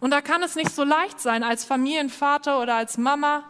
Und 0.00 0.12
da 0.12 0.20
kann 0.20 0.42
es 0.42 0.54
nicht 0.54 0.72
so 0.72 0.84
leicht 0.84 1.20
sein, 1.20 1.42
als 1.42 1.64
Familienvater 1.64 2.60
oder 2.60 2.76
als 2.76 2.96
Mama 2.96 3.42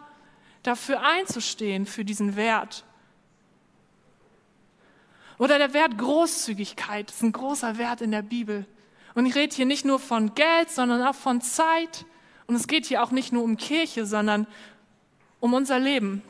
dafür 0.62 1.02
einzustehen, 1.02 1.85
für 1.85 2.04
diesen 2.04 2.37
Wert. 2.37 2.85
Oder 5.38 5.59
der 5.59 5.73
Wert 5.73 5.97
Großzügigkeit 5.97 7.11
ist 7.11 7.23
ein 7.23 7.33
großer 7.33 7.78
Wert 7.78 8.00
in 8.00 8.11
der 8.11 8.23
Bibel. 8.23 8.66
Und 9.14 9.26
ich 9.26 9.35
rede 9.35 9.54
hier 9.54 9.66
nicht 9.66 9.85
nur 9.85 9.99
von 9.99 10.35
Geld, 10.35 10.71
sondern 10.71 11.02
auch 11.02 11.14
von 11.14 11.40
Zeit. 11.40 12.04
Und 12.47 12.57
es 12.57 12.66
geht 12.66 12.87
hier 12.87 13.02
auch 13.02 13.11
nicht 13.11 13.33
nur 13.33 13.45
um 13.45 13.57
Kirche, 13.57 14.04
sondern 14.04 14.47
um 15.40 15.54
unser 15.54 15.78
Leben. 15.78 16.23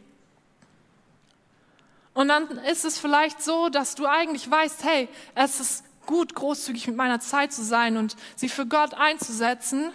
Und 2.12 2.28
dann 2.28 2.48
ist 2.70 2.84
es 2.84 2.98
vielleicht 2.98 3.42
so, 3.42 3.68
dass 3.68 3.94
du 3.94 4.06
eigentlich 4.06 4.50
weißt, 4.50 4.84
hey, 4.84 5.08
es 5.34 5.60
ist 5.60 5.84
gut, 6.04 6.34
großzügig 6.34 6.88
mit 6.88 6.96
meiner 6.96 7.20
Zeit 7.20 7.52
zu 7.52 7.62
sein 7.62 7.96
und 7.96 8.16
sie 8.34 8.48
für 8.48 8.66
Gott 8.66 8.94
einzusetzen. 8.94 9.92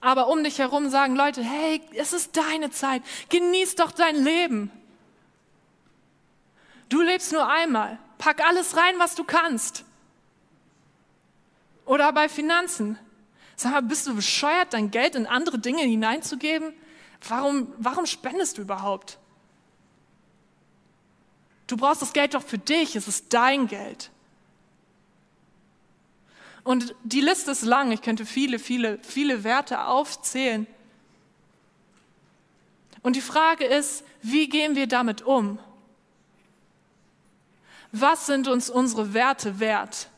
Aber 0.00 0.28
um 0.28 0.44
dich 0.44 0.58
herum 0.58 0.88
sagen 0.88 1.16
Leute, 1.16 1.42
hey, 1.42 1.80
es 1.94 2.12
ist 2.12 2.36
deine 2.36 2.70
Zeit, 2.70 3.02
genieß 3.28 3.74
doch 3.74 3.90
dein 3.90 4.22
Leben. 4.22 4.70
Du 6.90 7.00
lebst 7.00 7.32
nur 7.32 7.48
einmal, 7.48 7.98
pack 8.18 8.44
alles 8.44 8.76
rein, 8.76 8.98
was 8.98 9.14
du 9.14 9.24
kannst. 9.24 9.84
Oder 11.86 12.12
bei 12.12 12.28
Finanzen. 12.28 12.98
Sag 13.56 13.72
mal, 13.72 13.82
bist 13.82 14.06
du 14.06 14.14
bescheuert, 14.14 14.74
dein 14.74 14.90
Geld 14.90 15.14
in 15.14 15.26
andere 15.26 15.58
Dinge 15.58 15.82
hineinzugeben? 15.82 16.74
Warum, 17.28 17.72
warum 17.78 18.06
spendest 18.06 18.58
du 18.58 18.62
überhaupt? 18.62 19.18
Du 21.66 21.76
brauchst 21.76 22.02
das 22.02 22.12
Geld 22.12 22.34
doch 22.34 22.42
für 22.42 22.58
dich, 22.58 22.96
es 22.96 23.06
ist 23.06 23.32
dein 23.32 23.68
Geld. 23.68 24.10
Und 26.64 26.94
die 27.04 27.20
Liste 27.20 27.52
ist 27.52 27.62
lang, 27.62 27.92
ich 27.92 28.02
könnte 28.02 28.26
viele, 28.26 28.58
viele, 28.58 28.98
viele 29.02 29.44
Werte 29.44 29.84
aufzählen. 29.84 30.66
Und 33.02 33.14
die 33.14 33.20
Frage 33.20 33.64
ist, 33.64 34.04
wie 34.22 34.48
gehen 34.48 34.74
wir 34.74 34.88
damit 34.88 35.22
um? 35.22 35.60
Was 37.92 38.26
sind 38.26 38.48
uns 38.48 38.70
unsere 38.70 39.14
Werte 39.14 39.58
wert? 39.60 40.08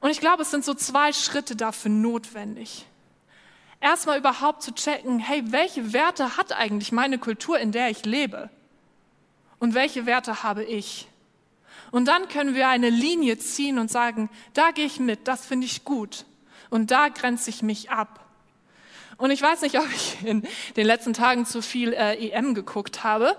Und 0.00 0.10
ich 0.10 0.20
glaube, 0.20 0.42
es 0.42 0.50
sind 0.50 0.64
so 0.64 0.74
zwei 0.74 1.12
Schritte 1.12 1.54
dafür 1.54 1.90
notwendig. 1.90 2.86
Erstmal 3.80 4.18
überhaupt 4.18 4.62
zu 4.62 4.72
checken, 4.72 5.18
hey, 5.18 5.44
welche 5.52 5.92
Werte 5.92 6.36
hat 6.36 6.52
eigentlich 6.52 6.92
meine 6.92 7.18
Kultur, 7.18 7.58
in 7.58 7.72
der 7.72 7.90
ich 7.90 8.04
lebe? 8.04 8.50
Und 9.58 9.74
welche 9.74 10.06
Werte 10.06 10.42
habe 10.42 10.64
ich? 10.64 11.08
Und 11.92 12.06
dann 12.06 12.26
können 12.28 12.54
wir 12.54 12.68
eine 12.68 12.90
Linie 12.90 13.38
ziehen 13.38 13.78
und 13.78 13.90
sagen, 13.90 14.30
da 14.54 14.70
gehe 14.70 14.86
ich 14.86 14.98
mit, 14.98 15.28
das 15.28 15.46
finde 15.46 15.66
ich 15.66 15.84
gut. 15.84 16.24
Und 16.70 16.90
da 16.90 17.08
grenze 17.08 17.50
ich 17.50 17.62
mich 17.62 17.90
ab. 17.90 18.24
Und 19.18 19.30
ich 19.30 19.42
weiß 19.42 19.60
nicht, 19.60 19.78
ob 19.78 19.86
ich 19.94 20.24
in 20.24 20.46
den 20.76 20.86
letzten 20.86 21.12
Tagen 21.12 21.46
zu 21.46 21.62
viel 21.62 21.92
äh, 21.92 22.30
EM 22.30 22.54
geguckt 22.54 23.04
habe, 23.04 23.36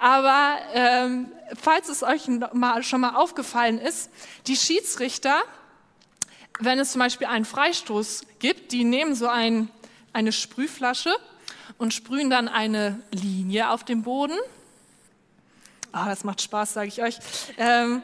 aber 0.00 0.58
ähm, 0.72 1.30
falls 1.60 1.90
es 1.90 2.02
euch 2.02 2.26
mal, 2.54 2.82
schon 2.82 3.02
mal 3.02 3.16
aufgefallen 3.16 3.78
ist, 3.78 4.10
die 4.46 4.56
Schiedsrichter, 4.56 5.42
wenn 6.58 6.78
es 6.78 6.92
zum 6.92 7.00
Beispiel 7.00 7.26
einen 7.26 7.44
Freistoß 7.44 8.22
gibt, 8.38 8.72
die 8.72 8.84
nehmen 8.84 9.14
so 9.14 9.28
ein, 9.28 9.68
eine 10.14 10.32
Sprühflasche 10.32 11.14
und 11.76 11.92
sprühen 11.92 12.30
dann 12.30 12.48
eine 12.48 13.02
Linie 13.10 13.70
auf 13.70 13.84
dem 13.84 14.02
Boden. 14.02 14.38
Oh, 15.92 16.06
das 16.06 16.24
macht 16.24 16.40
Spaß, 16.40 16.72
sage 16.72 16.88
ich 16.88 17.02
euch. 17.02 17.18
Ähm, 17.58 18.00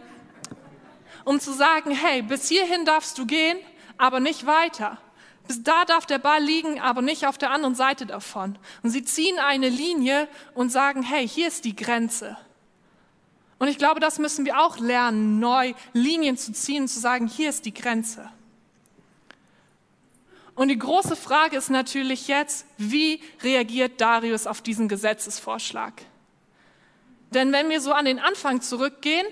um 1.24 1.40
zu 1.40 1.54
sagen, 1.54 1.92
hey, 1.92 2.20
bis 2.20 2.48
hierhin 2.48 2.84
darfst 2.84 3.16
du 3.16 3.24
gehen, 3.24 3.56
aber 3.96 4.20
nicht 4.20 4.44
weiter. 4.44 4.98
Bis 5.46 5.62
da 5.62 5.84
darf 5.84 6.06
der 6.06 6.18
Ball 6.18 6.42
liegen, 6.42 6.80
aber 6.80 7.02
nicht 7.02 7.26
auf 7.26 7.38
der 7.38 7.50
anderen 7.50 7.74
Seite 7.74 8.06
davon. 8.06 8.58
Und 8.82 8.90
sie 8.90 9.04
ziehen 9.04 9.38
eine 9.38 9.68
Linie 9.68 10.28
und 10.54 10.70
sagen, 10.70 11.02
hey, 11.02 11.26
hier 11.28 11.48
ist 11.48 11.64
die 11.64 11.76
Grenze. 11.76 12.36
Und 13.58 13.68
ich 13.68 13.78
glaube, 13.78 14.00
das 14.00 14.18
müssen 14.18 14.44
wir 14.44 14.60
auch 14.60 14.78
lernen, 14.78 15.38
neu 15.38 15.74
Linien 15.92 16.36
zu 16.36 16.52
ziehen 16.52 16.82
und 16.82 16.88
zu 16.88 17.00
sagen, 17.00 17.26
hier 17.26 17.48
ist 17.48 17.64
die 17.64 17.72
Grenze. 17.72 18.28
Und 20.54 20.68
die 20.68 20.78
große 20.78 21.16
Frage 21.16 21.56
ist 21.56 21.70
natürlich 21.70 22.28
jetzt, 22.28 22.66
wie 22.78 23.20
reagiert 23.42 24.00
Darius 24.00 24.46
auf 24.46 24.62
diesen 24.62 24.88
Gesetzesvorschlag? 24.88 25.92
Denn 27.30 27.52
wenn 27.52 27.68
wir 27.68 27.80
so 27.80 27.92
an 27.92 28.06
den 28.06 28.18
Anfang 28.18 28.62
zurückgehen 28.62 29.26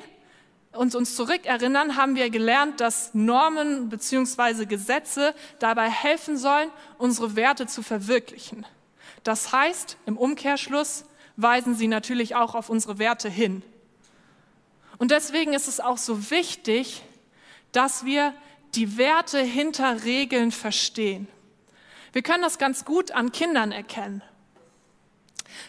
und 0.77 0.95
uns 0.95 1.17
zurückerinnern, 1.17 1.97
haben 1.97 2.17
wir 2.17 2.31
gelernt, 2.31 2.81
dass 2.81 3.15
Normen 3.15 3.89
bzw. 3.89 4.67
Gesetze 4.67 5.35
dabei 5.59 5.91
helfen 5.91 6.37
sollen, 6.37 6.71
unsere 6.99 7.37
Werte 7.37 7.67
zu 7.67 7.83
verwirklichen. 7.83 8.67
Das 9.23 9.53
heißt, 9.53 9.97
im 10.07 10.17
Umkehrschluss 10.17 11.05
weisen 11.37 11.75
sie 11.75 11.89
natürlich 11.89 12.35
auch 12.35 12.55
auf 12.55 12.69
unsere 12.69 12.99
Werte 12.99 13.29
hin. 13.29 13.63
Und 14.99 15.11
deswegen 15.11 15.53
ist 15.53 15.69
es 15.69 15.81
auch 15.81 15.99
so 15.99 16.31
wichtig, 16.31 17.03
dass 17.73 18.05
wir 18.05 18.35
die 18.75 18.97
Werte 18.97 19.41
hinter 19.41 20.05
Regeln 20.05 20.53
verstehen. 20.53 21.27
Wir 22.13 22.23
können 22.23 22.43
das 22.43 22.59
ganz 22.59 22.85
gut 22.85 23.11
an 23.11 23.33
Kindern 23.33 23.73
erkennen. 23.73 24.23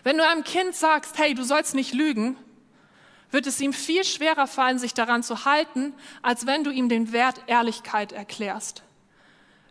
Wenn 0.04 0.18
du 0.18 0.28
einem 0.28 0.44
Kind 0.44 0.76
sagst, 0.76 1.18
hey, 1.18 1.34
du 1.34 1.44
sollst 1.44 1.76
nicht 1.76 1.94
lügen, 1.94 2.38
wird 3.32 3.48
es 3.48 3.60
ihm 3.60 3.74
viel 3.74 4.04
schwerer 4.04 4.48
fallen, 4.48 4.80
sich 4.80 4.94
daran 4.94 5.24
zu 5.24 5.46
halten, 5.46 5.94
als 6.22 6.46
wenn 6.46 6.64
du 6.64 6.72
ihm 6.72 6.90
den 6.90 7.12
Wert 7.12 7.42
Ehrlichkeit 7.48 8.12
erklärst. 8.12 8.84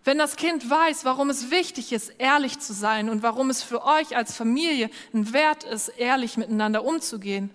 Wenn 0.04 0.18
das 0.18 0.36
Kind 0.36 0.68
weiß, 0.68 1.06
warum 1.06 1.30
es 1.30 1.50
wichtig 1.50 1.92
ist, 1.92 2.12
ehrlich 2.18 2.58
zu 2.58 2.74
sein 2.74 3.08
und 3.08 3.22
warum 3.22 3.48
es 3.48 3.62
für 3.62 3.84
euch 3.84 4.14
als 4.16 4.36
Familie 4.36 4.90
ein 5.14 5.32
Wert 5.32 5.64
ist, 5.64 5.88
ehrlich 5.88 6.36
miteinander 6.36 6.84
umzugehen, 6.84 7.50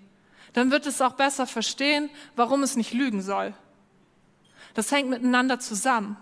dann 0.53 0.72
wird 0.72 0.88
es 0.88 1.00
auch 1.00 1.13
besser 1.13 1.46
verstehen, 1.46 2.10
warum 2.36 2.63
es 2.63 2.75
nicht 2.75 2.91
lügen 2.91 3.22
soll. 3.22 3.53
Das 4.74 4.91
hängt 4.91 5.10
miteinander 5.10 5.60
zusammen. 5.60 6.18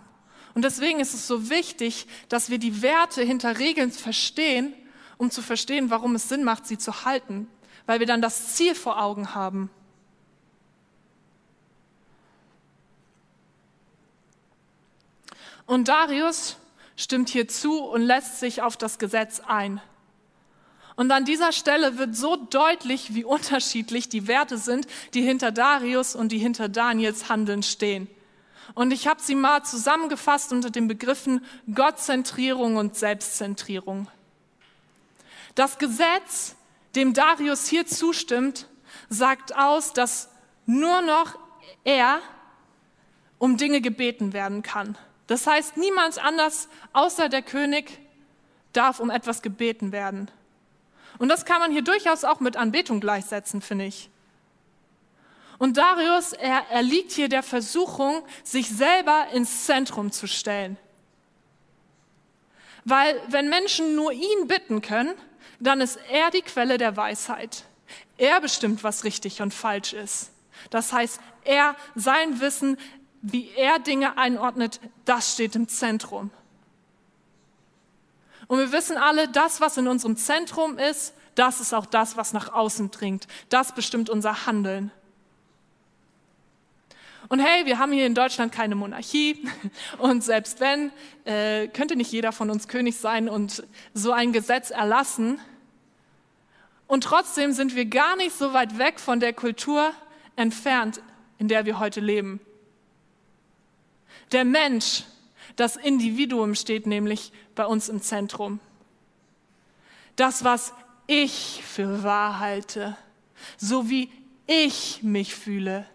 Und 0.54 0.64
deswegen 0.64 1.00
ist 1.00 1.14
es 1.14 1.28
so 1.28 1.50
wichtig, 1.50 2.08
dass 2.28 2.50
wir 2.50 2.58
die 2.58 2.82
Werte 2.82 3.22
hinter 3.22 3.60
Regeln 3.60 3.92
verstehen, 3.92 4.74
um 5.18 5.32
zu 5.32 5.42
verstehen, 5.42 5.90
warum 5.90 6.16
es 6.16 6.28
Sinn 6.28 6.44
macht, 6.44 6.68
sie 6.68 6.78
zu 6.78 7.06
halten, 7.06 7.48
weil 7.88 8.00
wir 8.00 8.06
dann 8.06 8.22
das 8.22 8.56
Ziel 8.56 8.76
vor 8.76 9.02
Augen 9.02 9.34
haben. 9.34 9.72
Und 15.66 15.88
Darius 15.88 16.58
stimmt 16.96 17.30
hier 17.30 17.48
zu 17.48 17.84
und 17.84 18.02
lässt 18.02 18.40
sich 18.40 18.62
auf 18.62 18.78
das 18.78 19.00
Gesetz 19.00 19.42
ein. 19.46 19.82
Und 20.96 21.12
an 21.12 21.26
dieser 21.26 21.52
Stelle 21.52 21.98
wird 21.98 22.16
so 22.16 22.36
deutlich, 22.36 23.14
wie 23.14 23.24
unterschiedlich 23.24 24.10
die 24.10 24.28
Werte 24.28 24.58
sind, 24.58 24.88
die 25.14 25.22
hinter 25.22 25.52
Darius 25.52 26.16
und 26.16 26.32
die 26.32 26.40
hinter 26.40 26.70
Daniels 26.70 27.30
Handeln 27.30 27.64
stehen. 27.64 28.08
Und 28.74 28.92
ich 28.92 29.08
habe 29.08 29.22
sie 29.22 29.36
mal 29.36 29.64
zusammengefasst 29.64 30.52
unter 30.52 30.72
den 30.72 30.88
Begriffen 30.88 31.46
Gottzentrierung 31.74 32.76
und 32.76 32.96
Selbstzentrierung. 32.96 34.08
Das 35.56 35.78
Gesetz, 35.78 36.57
dem 36.98 37.14
Darius 37.14 37.68
hier 37.68 37.86
zustimmt, 37.86 38.68
sagt 39.10 39.56
aus, 39.56 39.94
dass 39.94 40.30
nur 40.66 41.02
noch 41.02 41.38
er 41.84 42.20
um 43.38 43.56
Dinge 43.56 43.82
gebeten 43.82 44.34
werden 44.34 44.64
kann. 44.64 44.98
Das 45.28 45.46
heißt, 45.46 45.78
niemand 45.78 46.24
anders 46.24 46.68
außer 46.94 47.30
der 47.30 47.42
König 47.44 48.00
darf 48.74 49.00
um 49.00 49.10
etwas 49.10 49.42
gebeten 49.42 49.92
werden. 49.92 50.32
Und 51.20 51.30
das 51.30 51.46
kann 51.46 51.60
man 51.60 51.72
hier 51.72 51.84
durchaus 51.84 52.24
auch 52.24 52.40
mit 52.40 52.58
Anbetung 52.58 53.00
gleichsetzen, 53.00 53.62
finde 53.62 53.86
ich. 53.86 54.10
Und 55.58 55.78
Darius, 55.78 56.34
er, 56.34 56.66
er 56.70 56.84
liegt 56.84 57.12
hier 57.12 57.30
der 57.30 57.44
Versuchung, 57.44 58.24
sich 58.44 58.70
selber 58.70 59.28
ins 59.34 59.66
Zentrum 59.66 60.12
zu 60.12 60.28
stellen. 60.28 60.78
Weil 62.86 63.20
wenn 63.30 63.50
Menschen 63.50 63.96
nur 63.96 64.12
ihn 64.14 64.48
bitten 64.48 64.82
können, 64.82 65.14
dann 65.60 65.82
ist 65.82 66.00
er 66.12 66.30
die 66.32 66.42
Quelle 66.42 66.78
der 66.78 66.98
Weisheit. 66.98 67.64
Er 68.18 68.42
bestimmt, 68.42 68.84
was 68.84 69.04
richtig 69.04 69.42
und 69.42 69.54
falsch 69.54 69.94
ist. 69.94 70.32
Das 70.70 70.92
heißt, 70.92 71.20
er, 71.44 71.76
sein 71.96 72.40
Wissen, 72.42 72.78
wie 73.22 73.50
er 73.56 73.80
Dinge 73.80 74.18
einordnet, 74.18 74.80
das 75.06 75.34
steht 75.34 75.56
im 75.56 75.68
Zentrum. 75.68 76.32
Und 78.48 78.60
wir 78.60 78.72
wissen 78.72 78.98
alle, 78.98 79.28
das, 79.28 79.62
was 79.62 79.78
in 79.78 79.88
unserem 79.88 80.16
Zentrum 80.16 80.78
ist, 80.78 81.14
das 81.36 81.60
ist 81.60 81.74
auch 81.74 81.86
das, 81.86 82.18
was 82.18 82.34
nach 82.34 82.54
außen 82.54 82.92
dringt. 82.92 83.28
Das 83.50 83.74
bestimmt 83.74 84.10
unser 84.10 84.46
Handeln. 84.46 84.92
Und 87.30 87.40
hey, 87.40 87.66
wir 87.66 87.78
haben 87.78 87.92
hier 87.92 88.06
in 88.06 88.16
Deutschland 88.16 88.54
keine 88.54 88.76
Monarchie 88.76 89.44
und 89.98 90.24
selbst 90.24 90.62
wenn, 90.62 90.92
äh, 91.26 91.68
könnte 91.68 91.98
nicht 91.98 92.12
jeder 92.12 92.32
von 92.32 92.50
uns 92.50 92.70
König 92.70 92.98
sein 92.98 93.28
und 93.28 93.64
so 93.94 94.14
ein 94.14 94.32
Gesetz 94.32 94.70
erlassen. 94.70 95.40
Und 96.88 97.04
trotzdem 97.04 97.52
sind 97.52 97.76
wir 97.76 97.86
gar 97.86 98.16
nicht 98.16 98.38
so 98.38 98.54
weit 98.54 98.78
weg 98.78 99.00
von 99.00 99.20
der 99.20 99.34
Kultur 99.34 99.92
entfernt, 100.38 101.02
in 101.38 101.50
der 101.50 101.66
wir 101.66 101.80
heute 101.80 102.00
leben. 102.00 102.40
Der 104.32 104.46
Mensch, 104.46 105.04
das 105.58 105.76
Individuum 105.76 106.56
steht 106.56 106.88
nämlich 106.88 107.34
bei 107.56 107.66
uns 107.66 107.90
im 107.90 108.02
Zentrum. 108.02 108.62
Das, 110.16 110.46
was 110.46 110.74
ich 111.08 111.62
für 111.66 112.04
wahr 112.04 112.40
halte, 112.40 112.98
so 113.58 113.90
wie 113.90 114.10
ich 114.46 115.04
mich 115.04 115.36
fühle, 115.36 115.86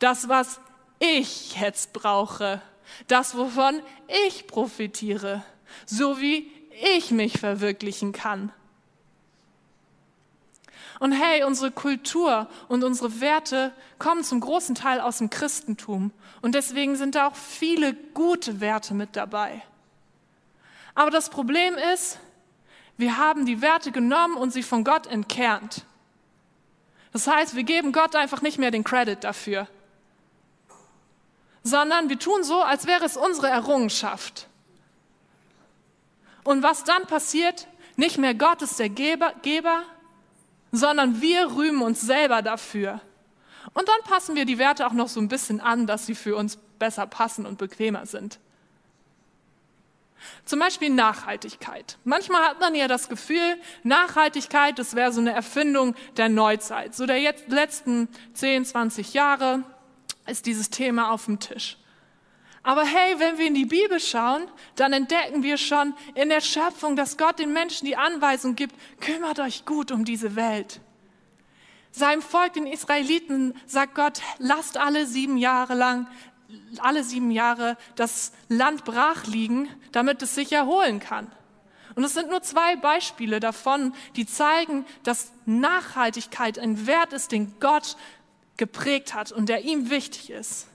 das, 0.00 0.28
was 0.28 0.60
ich 1.02 1.56
jetzt 1.60 1.92
brauche, 1.92 2.62
das, 3.08 3.36
wovon 3.36 3.82
ich 4.26 4.46
profitiere, 4.46 5.42
so 5.84 6.20
wie 6.20 6.50
ich 6.96 7.10
mich 7.10 7.38
verwirklichen 7.38 8.12
kann. 8.12 8.52
Und 11.00 11.10
hey, 11.10 11.42
unsere 11.42 11.72
Kultur 11.72 12.48
und 12.68 12.84
unsere 12.84 13.20
Werte 13.20 13.72
kommen 13.98 14.22
zum 14.22 14.38
großen 14.38 14.76
Teil 14.76 15.00
aus 15.00 15.18
dem 15.18 15.30
Christentum. 15.30 16.12
Und 16.40 16.54
deswegen 16.54 16.94
sind 16.94 17.16
da 17.16 17.26
auch 17.26 17.34
viele 17.34 17.94
gute 17.94 18.60
Werte 18.60 18.94
mit 18.94 19.16
dabei. 19.16 19.62
Aber 20.94 21.10
das 21.10 21.30
Problem 21.30 21.74
ist, 21.92 22.20
wir 22.96 23.16
haben 23.16 23.46
die 23.46 23.60
Werte 23.60 23.90
genommen 23.90 24.36
und 24.36 24.52
sie 24.52 24.62
von 24.62 24.84
Gott 24.84 25.08
entkernt. 25.08 25.84
Das 27.12 27.26
heißt, 27.26 27.56
wir 27.56 27.64
geben 27.64 27.90
Gott 27.90 28.14
einfach 28.14 28.40
nicht 28.40 28.58
mehr 28.58 28.70
den 28.70 28.84
Credit 28.84 29.24
dafür 29.24 29.66
sondern 31.62 32.08
wir 32.08 32.18
tun 32.18 32.42
so, 32.42 32.60
als 32.62 32.86
wäre 32.86 33.04
es 33.04 33.16
unsere 33.16 33.48
Errungenschaft. 33.48 34.48
Und 36.44 36.62
was 36.62 36.84
dann 36.84 37.06
passiert, 37.06 37.68
nicht 37.96 38.18
mehr 38.18 38.34
Gott 38.34 38.62
ist 38.62 38.78
der 38.78 38.88
Geber, 38.88 39.32
Geber, 39.42 39.82
sondern 40.72 41.20
wir 41.20 41.54
rühmen 41.54 41.82
uns 41.82 42.00
selber 42.00 42.42
dafür. 42.42 43.00
Und 43.74 43.88
dann 43.88 44.00
passen 44.04 44.34
wir 44.34 44.44
die 44.44 44.58
Werte 44.58 44.86
auch 44.86 44.92
noch 44.92 45.08
so 45.08 45.20
ein 45.20 45.28
bisschen 45.28 45.60
an, 45.60 45.86
dass 45.86 46.06
sie 46.06 46.14
für 46.14 46.36
uns 46.36 46.56
besser 46.78 47.06
passen 47.06 47.46
und 47.46 47.58
bequemer 47.58 48.06
sind. 48.06 48.38
Zum 50.44 50.58
Beispiel 50.58 50.90
Nachhaltigkeit. 50.90 51.98
Manchmal 52.04 52.42
hat 52.42 52.60
man 52.60 52.74
ja 52.74 52.88
das 52.88 53.08
Gefühl, 53.08 53.56
Nachhaltigkeit, 53.82 54.78
das 54.78 54.94
wäre 54.94 55.12
so 55.12 55.20
eine 55.20 55.32
Erfindung 55.32 55.94
der 56.16 56.28
Neuzeit, 56.28 56.94
so 56.94 57.06
der 57.06 57.20
letzten 57.48 58.08
10, 58.34 58.64
20 58.64 59.14
Jahre 59.14 59.64
ist 60.26 60.46
dieses 60.46 60.70
Thema 60.70 61.10
auf 61.10 61.26
dem 61.26 61.38
Tisch. 61.38 61.76
Aber 62.62 62.84
hey, 62.84 63.18
wenn 63.18 63.38
wir 63.38 63.46
in 63.46 63.54
die 63.54 63.64
Bibel 63.64 63.98
schauen, 63.98 64.48
dann 64.76 64.92
entdecken 64.92 65.42
wir 65.42 65.56
schon 65.56 65.94
in 66.14 66.28
der 66.28 66.40
Schöpfung, 66.40 66.94
dass 66.94 67.18
Gott 67.18 67.40
den 67.40 67.52
Menschen 67.52 67.86
die 67.86 67.96
Anweisung 67.96 68.54
gibt, 68.54 68.76
kümmert 69.00 69.40
euch 69.40 69.64
gut 69.64 69.90
um 69.90 70.04
diese 70.04 70.36
Welt. 70.36 70.80
Seinem 71.90 72.22
Volk, 72.22 72.54
den 72.54 72.66
Israeliten, 72.66 73.54
sagt 73.66 73.94
Gott, 73.94 74.22
lasst 74.38 74.78
alle 74.78 75.06
sieben 75.06 75.36
Jahre 75.36 75.74
lang, 75.74 76.06
alle 76.78 77.02
sieben 77.02 77.30
Jahre 77.30 77.76
das 77.96 78.32
Land 78.48 78.84
brach 78.84 79.26
liegen, 79.26 79.68
damit 79.90 80.22
es 80.22 80.34
sich 80.34 80.52
erholen 80.52 81.00
kann. 81.00 81.30
Und 81.94 82.04
es 82.04 82.14
sind 82.14 82.30
nur 82.30 82.42
zwei 82.42 82.76
Beispiele 82.76 83.40
davon, 83.40 83.94
die 84.16 84.24
zeigen, 84.24 84.86
dass 85.02 85.32
Nachhaltigkeit 85.44 86.58
ein 86.58 86.86
Wert 86.86 87.12
ist, 87.12 87.32
den 87.32 87.58
Gott 87.60 87.96
geprägt 88.62 89.12
hat 89.12 89.32
und 89.32 89.48
der 89.48 89.64
ihm 89.64 89.90
wichtig 89.90 90.30
ist. 90.30 90.68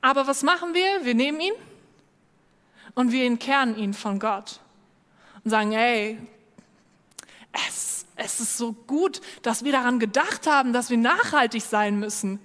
Aber 0.00 0.26
was 0.26 0.42
machen 0.42 0.74
wir? 0.74 1.04
Wir 1.04 1.14
nehmen 1.14 1.40
ihn 1.40 1.52
und 2.96 3.12
wir 3.12 3.24
entkernen 3.24 3.76
ihn 3.78 3.94
von 3.94 4.18
Gott 4.18 4.58
und 5.44 5.52
sagen, 5.52 5.70
hey, 5.70 6.18
es, 7.52 8.04
es 8.16 8.40
ist 8.40 8.58
so 8.58 8.72
gut, 8.72 9.20
dass 9.42 9.62
wir 9.62 9.70
daran 9.70 10.00
gedacht 10.00 10.48
haben, 10.48 10.72
dass 10.72 10.90
wir 10.90 10.96
nachhaltig 10.96 11.62
sein 11.62 12.00
müssen. 12.00 12.40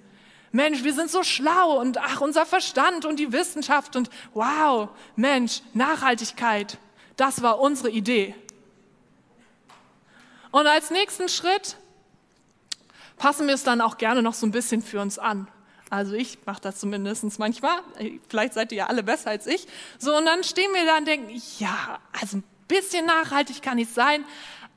Mensch, 0.52 0.84
wir 0.84 0.94
sind 0.94 1.10
so 1.10 1.24
schlau 1.24 1.80
und 1.80 1.98
ach, 1.98 2.20
unser 2.20 2.46
Verstand 2.46 3.04
und 3.06 3.18
die 3.18 3.32
Wissenschaft 3.32 3.96
und 3.96 4.08
wow, 4.34 4.88
Mensch, 5.16 5.62
Nachhaltigkeit, 5.74 6.78
das 7.16 7.42
war 7.42 7.58
unsere 7.58 7.90
Idee. 7.90 8.36
Und 10.52 10.68
als 10.68 10.92
nächsten 10.92 11.28
Schritt 11.28 11.76
passen 13.16 13.46
wir 13.46 13.54
es 13.54 13.62
dann 13.62 13.80
auch 13.80 13.98
gerne 13.98 14.22
noch 14.22 14.34
so 14.34 14.46
ein 14.46 14.52
bisschen 14.52 14.82
für 14.82 15.00
uns 15.00 15.18
an. 15.18 15.48
Also 15.90 16.14
ich 16.14 16.38
mache 16.46 16.60
das 16.60 16.78
zumindest 16.78 17.38
manchmal. 17.38 17.78
Vielleicht 18.28 18.54
seid 18.54 18.72
ihr 18.72 18.78
ja 18.78 18.86
alle 18.86 19.02
besser 19.02 19.30
als 19.30 19.46
ich. 19.46 19.66
So, 19.98 20.16
und 20.16 20.26
dann 20.26 20.42
stehen 20.42 20.72
wir 20.74 20.84
da 20.84 20.98
und 20.98 21.06
denken, 21.06 21.30
ja, 21.58 21.98
also 22.20 22.38
ein 22.38 22.44
bisschen 22.66 23.06
nachhaltig 23.06 23.62
kann 23.62 23.78
ich 23.78 23.88
sein, 23.90 24.24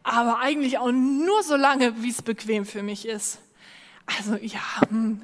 aber 0.03 0.39
eigentlich 0.39 0.77
auch 0.77 0.91
nur 0.91 1.43
so 1.43 1.55
lange, 1.55 2.03
wie 2.03 2.09
es 2.09 2.21
bequem 2.21 2.65
für 2.65 2.83
mich 2.83 3.07
ist. 3.07 3.39
Also 4.17 4.35
ja, 4.35 4.61
hm, 4.89 5.23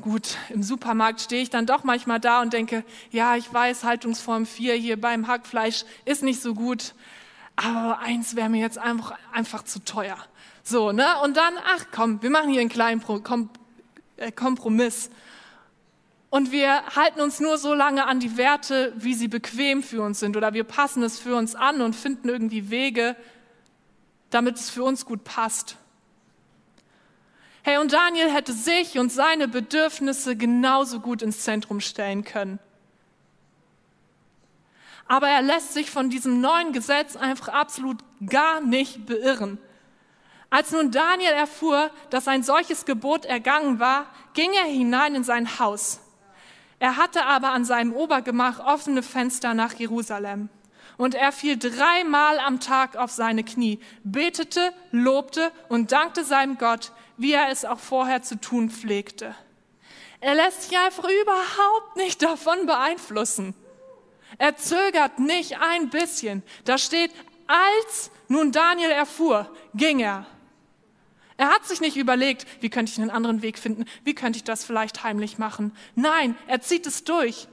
gut, 0.00 0.36
im 0.50 0.62
Supermarkt 0.62 1.20
stehe 1.20 1.42
ich 1.42 1.50
dann 1.50 1.66
doch 1.66 1.84
manchmal 1.84 2.20
da 2.20 2.42
und 2.42 2.52
denke, 2.52 2.84
ja, 3.10 3.36
ich 3.36 3.52
weiß, 3.52 3.84
Haltungsform 3.84 4.46
4 4.46 4.74
hier 4.74 5.00
beim 5.00 5.26
Hackfleisch 5.26 5.84
ist 6.04 6.22
nicht 6.22 6.40
so 6.40 6.54
gut, 6.54 6.94
aber 7.56 7.98
eins 8.00 8.36
wäre 8.36 8.48
mir 8.48 8.60
jetzt 8.60 8.78
einfach, 8.78 9.16
einfach 9.32 9.64
zu 9.64 9.84
teuer. 9.84 10.18
So, 10.68 10.90
ne? 10.90 11.06
Und 11.22 11.36
dann, 11.36 11.54
ach 11.64 11.86
komm, 11.92 12.20
wir 12.22 12.30
machen 12.30 12.50
hier 12.50 12.60
einen 12.60 12.68
kleinen 12.68 13.00
äh, 14.16 14.32
Kompromiss. 14.32 15.10
Und 16.28 16.50
wir 16.50 16.84
halten 16.86 17.20
uns 17.20 17.38
nur 17.38 17.56
so 17.56 17.72
lange 17.72 18.04
an 18.04 18.18
die 18.18 18.36
Werte, 18.36 18.92
wie 18.96 19.14
sie 19.14 19.28
bequem 19.28 19.84
für 19.84 20.02
uns 20.02 20.18
sind, 20.18 20.36
oder 20.36 20.54
wir 20.54 20.64
passen 20.64 21.04
es 21.04 21.20
für 21.20 21.36
uns 21.36 21.54
an 21.54 21.82
und 21.82 21.94
finden 21.94 22.28
irgendwie 22.28 22.68
Wege, 22.68 23.14
damit 24.30 24.56
es 24.56 24.68
für 24.68 24.82
uns 24.82 25.06
gut 25.06 25.22
passt. 25.22 25.76
Hey, 27.62 27.78
und 27.78 27.92
Daniel 27.92 28.32
hätte 28.32 28.52
sich 28.52 28.98
und 28.98 29.12
seine 29.12 29.46
Bedürfnisse 29.46 30.34
genauso 30.34 30.98
gut 30.98 31.22
ins 31.22 31.44
Zentrum 31.44 31.80
stellen 31.80 32.24
können. 32.24 32.58
Aber 35.06 35.28
er 35.28 35.42
lässt 35.42 35.74
sich 35.74 35.92
von 35.92 36.10
diesem 36.10 36.40
neuen 36.40 36.72
Gesetz 36.72 37.14
einfach 37.14 37.50
absolut 37.50 37.98
gar 38.26 38.60
nicht 38.60 39.06
beirren. 39.06 39.58
Als 40.50 40.70
nun 40.70 40.90
Daniel 40.90 41.32
erfuhr, 41.32 41.90
dass 42.10 42.28
ein 42.28 42.42
solches 42.42 42.84
Gebot 42.84 43.24
ergangen 43.24 43.80
war, 43.80 44.06
ging 44.34 44.52
er 44.52 44.64
hinein 44.64 45.14
in 45.14 45.24
sein 45.24 45.58
Haus. 45.58 46.00
Er 46.78 46.96
hatte 46.96 47.24
aber 47.24 47.50
an 47.50 47.64
seinem 47.64 47.92
Obergemach 47.92 48.60
offene 48.60 49.02
Fenster 49.02 49.54
nach 49.54 49.72
Jerusalem. 49.74 50.48
Und 50.98 51.14
er 51.14 51.32
fiel 51.32 51.58
dreimal 51.58 52.38
am 52.38 52.60
Tag 52.60 52.96
auf 52.96 53.10
seine 53.10 53.44
Knie, 53.44 53.80
betete, 54.02 54.72
lobte 54.92 55.52
und 55.68 55.92
dankte 55.92 56.24
seinem 56.24 56.56
Gott, 56.58 56.92
wie 57.16 57.32
er 57.32 57.50
es 57.50 57.64
auch 57.64 57.78
vorher 57.78 58.22
zu 58.22 58.40
tun 58.40 58.70
pflegte. 58.70 59.34
Er 60.20 60.34
lässt 60.34 60.62
sich 60.62 60.78
einfach 60.78 61.04
überhaupt 61.04 61.96
nicht 61.96 62.22
davon 62.22 62.66
beeinflussen. 62.66 63.54
Er 64.38 64.56
zögert 64.56 65.18
nicht 65.18 65.58
ein 65.60 65.90
bisschen. 65.90 66.42
Da 66.64 66.78
steht, 66.78 67.12
als 67.46 68.10
nun 68.28 68.52
Daniel 68.52 68.90
erfuhr, 68.90 69.50
ging 69.74 70.00
er. 70.00 70.26
Er 71.36 71.48
hat 71.48 71.66
sich 71.66 71.80
nicht 71.80 71.96
überlegt, 71.96 72.46
wie 72.62 72.70
könnte 72.70 72.92
ich 72.92 72.98
einen 72.98 73.10
anderen 73.10 73.42
Weg 73.42 73.58
finden, 73.58 73.84
wie 74.04 74.14
könnte 74.14 74.38
ich 74.38 74.44
das 74.44 74.64
vielleicht 74.64 75.04
heimlich 75.04 75.38
machen. 75.38 75.76
Nein, 75.94 76.36
er 76.46 76.60
zieht 76.62 76.86
es 76.86 77.04
durch. 77.04 77.48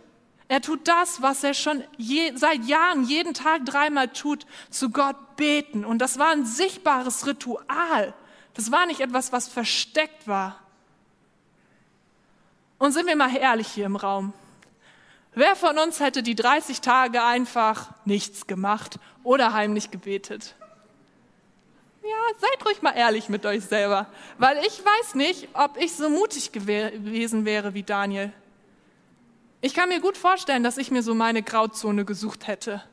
Er 0.48 0.62
tut 0.62 0.88
das, 0.88 1.22
was 1.22 1.44
er 1.44 1.54
schon 1.54 1.84
je, 1.98 2.34
seit 2.36 2.66
Jahren 2.66 3.04
jeden 3.06 3.34
Tag 3.34 3.66
dreimal 3.66 4.10
tut, 4.10 4.46
zu 4.70 4.90
Gott 4.90 5.36
beten. 5.36 5.84
Und 5.84 6.00
das 6.00 6.20
war 6.20 6.30
ein 6.30 6.46
sichtbares 6.46 7.26
Ritual. 7.26 8.14
Das 8.54 8.72
war 8.72 8.86
nicht 8.86 9.00
etwas, 9.00 9.32
was 9.32 9.48
versteckt 9.48 10.28
war. 10.28 10.60
Und 12.78 12.92
sind 12.92 13.08
wir 13.08 13.16
mal 13.16 13.36
ehrlich 13.36 13.68
hier 13.68 13.86
im 13.86 13.96
Raum. 13.96 14.34
Wer 15.34 15.56
von 15.56 15.80
uns 15.80 16.00
hätte 16.00 16.22
die 16.22 16.36
30 16.36 16.82
Tage 16.82 17.24
einfach 17.24 17.90
nichts 18.06 18.46
gemacht 18.46 19.00
oder 19.24 19.54
heimlich 19.54 19.90
gebetet? 19.90 20.56
Ja, 22.04 22.10
seid 22.38 22.66
ruhig 22.66 22.82
mal 22.82 22.92
ehrlich 22.92 23.30
mit 23.30 23.46
euch 23.46 23.64
selber, 23.64 24.08
weil 24.38 24.58
ich 24.66 24.84
weiß 24.84 25.16
nicht, 25.16 25.48
ob 25.54 25.78
ich 25.78 25.94
so 25.94 26.10
mutig 26.10 26.52
gewesen 26.52 27.46
wäre 27.46 27.74
wie 27.74 27.84
Daniel. 27.84 28.34
Ich 29.62 29.74
kann 29.74 29.88
mir 29.88 30.02
gut 30.02 30.18
vorstellen, 30.18 30.64
dass 30.64 30.78
ich 30.78 30.92
mir 30.92 31.02
so 31.02 31.16
meine 31.16 31.44
Grauzone 31.44 32.04
gesucht 32.04 32.48
hätte, 32.48 32.84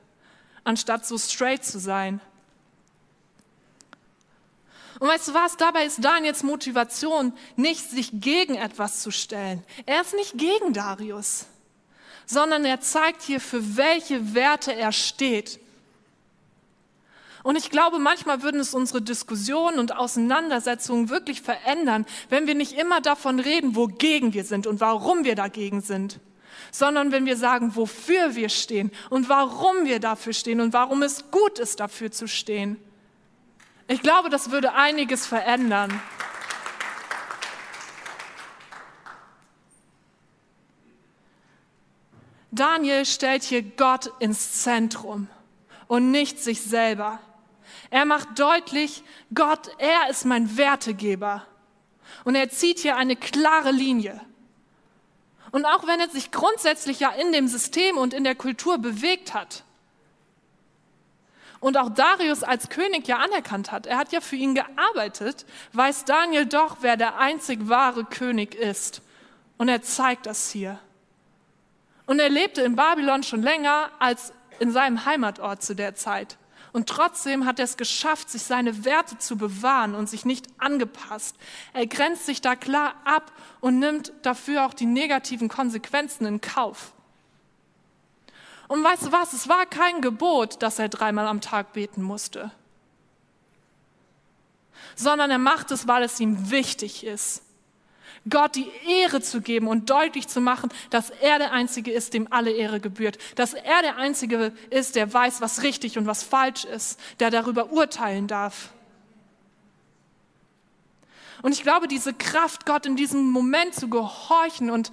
anstatt 0.63 1.07
so 1.07 1.19
straight 1.19 1.65
zu 1.65 1.81
sein. 1.81 2.21
Und 5.01 5.09
weißt 5.09 5.29
du 5.29 5.35
was, 5.35 5.57
dabei 5.57 5.87
ist 5.87 6.05
Daniels 6.05 6.45
Motivation 6.45 7.33
nicht, 7.57 7.91
sich 7.91 8.11
gegen 8.13 8.55
etwas 8.55 9.03
zu 9.03 9.11
stellen. 9.11 9.65
Er 9.87 10.03
ist 10.03 10.15
nicht 10.15 10.39
gegen 10.39 10.73
Darius, 10.73 11.47
sondern 12.27 12.65
er 12.65 12.81
zeigt 12.81 13.23
hier, 13.23 13.41
für 13.41 13.77
welche 13.77 14.35
Werte 14.35 14.73
er 14.73 14.93
steht. 14.93 15.59
Und 17.43 17.57
ich 17.57 17.71
glaube, 17.71 17.99
manchmal 17.99 18.43
würden 18.43 18.61
es 18.61 18.75
unsere 18.75 19.01
Diskussionen 19.01 19.79
und 19.79 19.97
Auseinandersetzungen 19.97 21.09
wirklich 21.09 21.41
verändern, 21.41 22.05
wenn 22.29 22.47
wir 22.47 22.55
nicht 22.55 22.73
immer 22.73 23.01
davon 23.01 23.41
reden, 23.41 23.77
wogegen 23.77 24.35
wir 24.35 24.45
sind 24.45 24.67
und 24.67 24.81
warum 24.81 25.25
wir 25.25 25.35
dagegen 25.35 25.81
sind, 25.81 26.21
sondern 26.71 27.13
wenn 27.13 27.25
wir 27.25 27.37
sagen, 27.37 27.75
wofür 27.77 28.35
wir 28.35 28.51
stehen 28.51 28.91
und 29.09 29.29
warum 29.29 29.85
wir 29.85 30.01
dafür 30.01 30.35
stehen 30.35 30.61
und 30.61 30.73
warum 30.75 31.03
es 31.03 31.31
gut 31.31 31.59
ist, 31.59 31.81
dafür 31.81 32.11
zu 32.11 32.29
stehen. 32.29 32.77
Ich 33.89 34.03
glaube, 34.03 34.29
das 34.29 34.51
würde 34.51 34.75
einiges 34.75 35.27
verändern. 35.27 36.01
Daniel 42.53 43.07
stellt 43.07 43.43
hier 43.45 43.63
Gott 43.63 44.13
ins 44.19 44.63
Zentrum 44.63 45.29
und 45.87 46.11
nicht 46.11 46.39
sich 46.39 46.61
selber. 46.61 47.21
Er 47.89 48.05
macht 48.05 48.39
deutlich, 48.39 49.03
Gott, 49.35 49.71
er 49.79 50.11
ist 50.11 50.27
mein 50.27 50.57
Wertegeber. 50.57 51.47
Und 52.25 52.35
er 52.35 52.51
zieht 52.51 52.81
hier 52.81 52.97
eine 52.97 53.17
klare 53.17 53.71
Linie. 53.71 54.21
Und 55.53 55.65
auch 55.65 55.87
wenn 55.87 55.99
er 55.99 56.11
sich 56.11 56.31
grundsätzlich 56.31 57.01
ja 57.01 57.11
in 57.11 57.33
dem 57.33 57.49
System 57.49 57.97
und 57.97 58.15
in 58.15 58.25
der 58.25 58.35
Kultur 58.35 58.79
bewegt 58.79 59.35
hat, 59.35 59.65
und 61.61 61.77
auch 61.77 61.91
Darius 61.91 62.43
als 62.43 62.71
König 62.71 63.07
ja 63.07 63.19
anerkannt 63.19 63.71
hat, 63.71 63.87
er 63.87 63.99
hat 63.99 64.13
ja 64.13 64.21
für 64.21 64.37
ihn 64.37 64.55
gearbeitet, 64.55 65.45
weiß 65.75 66.07
Daniel 66.07 66.47
doch, 66.47 66.79
wer 66.81 66.97
der 66.97 67.19
einzig 67.19 67.69
wahre 67.69 68.05
König 68.05 68.55
ist. 68.55 69.03
Und 69.59 69.69
er 69.69 69.83
zeigt 69.83 70.25
das 70.25 70.51
hier. 70.51 70.79
Und 72.07 72.19
er 72.19 72.31
lebte 72.31 72.63
in 72.63 72.77
Babylon 72.77 73.23
schon 73.23 73.43
länger 73.43 73.91
als 73.99 74.33
in 74.59 74.73
seinem 74.73 75.05
Heimatort 75.05 75.63
zu 75.63 75.75
der 75.75 75.95
Zeit. 75.95 76.39
Und 76.73 76.89
trotzdem 76.89 77.47
hat 77.47 77.59
er 77.59 77.65
es 77.65 77.77
geschafft, 77.77 78.31
sich 78.31 78.43
seine 78.43 78.85
Werte 78.85 79.19
zu 79.19 79.37
bewahren 79.37 79.95
und 79.95 80.09
sich 80.09 80.25
nicht 80.25 80.47
angepasst. 80.59 81.37
Er 81.73 81.87
grenzt 81.87 82.27
sich 82.27 82.41
da 82.41 82.55
klar 82.55 82.95
ab 83.05 83.33
und 83.61 83.79
nimmt 83.79 84.13
dafür 84.23 84.67
auch 84.67 84.75
die 84.75 84.87
negativen 84.87 85.49
Konsequenzen 85.49 86.27
in 86.27 86.41
Kauf. 86.41 86.93
Und 88.69 88.85
weißt 88.85 89.07
du 89.07 89.13
was, 89.13 89.33
es 89.33 89.49
war 89.49 89.67
kein 89.67 90.01
Gebot, 90.01 90.63
dass 90.63 90.79
er 90.79 90.89
dreimal 90.89 91.27
am 91.27 91.41
Tag 91.41 91.73
beten 91.73 92.03
musste, 92.03 92.53
sondern 94.95 95.31
er 95.33 95.39
macht 95.39 95.73
es, 95.73 95.89
weil 95.89 96.05
es 96.05 96.21
ihm 96.21 96.51
wichtig 96.51 97.05
ist. 97.05 97.43
Gott 98.29 98.55
die 98.55 98.71
Ehre 98.87 99.23
zu 99.23 99.41
geben 99.41 99.67
und 99.67 99.89
deutlich 99.89 100.29
zu 100.29 100.41
machen, 100.41 100.71
dass 100.91 101.11
er 101.11 101.39
der 101.39 101.53
Einzige 101.53 101.91
ist, 101.91 102.13
dem 102.13 102.31
alle 102.31 102.51
Ehre 102.51 102.81
gebührt, 102.81 103.19
dass 103.37 103.55
er 103.55 103.83
der 103.83 103.97
Einzige 103.97 104.53
ist, 104.69 104.95
der 104.97 105.13
weiß, 105.13 105.41
was 105.41 105.63
richtig 105.63 105.97
und 105.97 106.07
was 106.07 106.23
falsch 106.23 106.65
ist, 106.65 107.01
der 107.19 107.31
darüber 107.31 107.73
urteilen 107.73 108.27
darf. 108.27 108.71
Und 111.43 111.53
ich 111.53 111.63
glaube, 111.63 111.89
diese 111.89 112.13
Kraft, 112.13 112.67
Gott 112.67 112.85
in 112.85 112.97
diesem 112.97 113.31
Moment 113.31 113.75
zu 113.75 113.89
gehorchen 113.89 114.71
und 114.71 114.91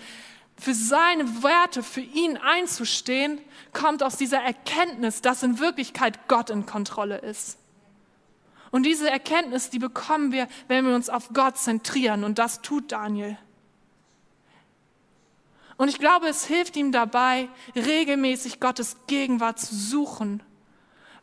für 0.59 0.73
seine 0.73 1.43
Werte, 1.43 1.83
für 1.83 2.01
ihn 2.01 2.37
einzustehen, 2.37 3.39
kommt 3.73 4.01
aus 4.01 4.17
dieser 4.17 4.41
Erkenntnis, 4.41 5.21
dass 5.21 5.43
in 5.43 5.59
Wirklichkeit 5.59 6.27
Gott 6.27 6.49
in 6.49 6.65
Kontrolle 6.65 7.17
ist. 7.17 7.57
Und 8.71 8.83
diese 8.83 9.09
Erkenntnis, 9.09 9.69
die 9.69 9.79
bekommen 9.79 10.31
wir, 10.31 10.47
wenn 10.67 10.85
wir 10.85 10.95
uns 10.95 11.09
auf 11.09 11.29
Gott 11.33 11.57
zentrieren. 11.57 12.23
Und 12.23 12.39
das 12.39 12.61
tut 12.61 12.91
Daniel. 12.91 13.37
Und 15.77 15.89
ich 15.89 15.99
glaube, 15.99 16.27
es 16.27 16.45
hilft 16.45 16.75
ihm 16.75 16.91
dabei, 16.91 17.49
regelmäßig 17.75 18.59
Gottes 18.59 18.97
Gegenwart 19.05 19.59
zu 19.59 19.75
suchen, 19.75 20.41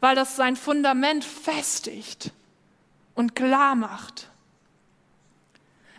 weil 0.00 0.14
das 0.14 0.36
sein 0.36 0.56
Fundament 0.56 1.24
festigt 1.24 2.32
und 3.14 3.34
klar 3.34 3.74
macht. 3.74 4.30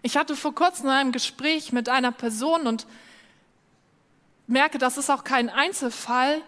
Ich 0.03 0.17
hatte 0.17 0.35
vor 0.35 0.55
kurzem 0.55 0.87
ein 0.89 1.11
Gespräch 1.11 1.73
mit 1.73 1.89
einer 1.89 2.11
Person 2.11 2.67
und 2.67 2.87
merke, 4.47 4.77
das 4.77 4.97
ist 4.97 5.09
auch 5.09 5.23
kein 5.23 5.49
Einzelfall. 5.49 6.41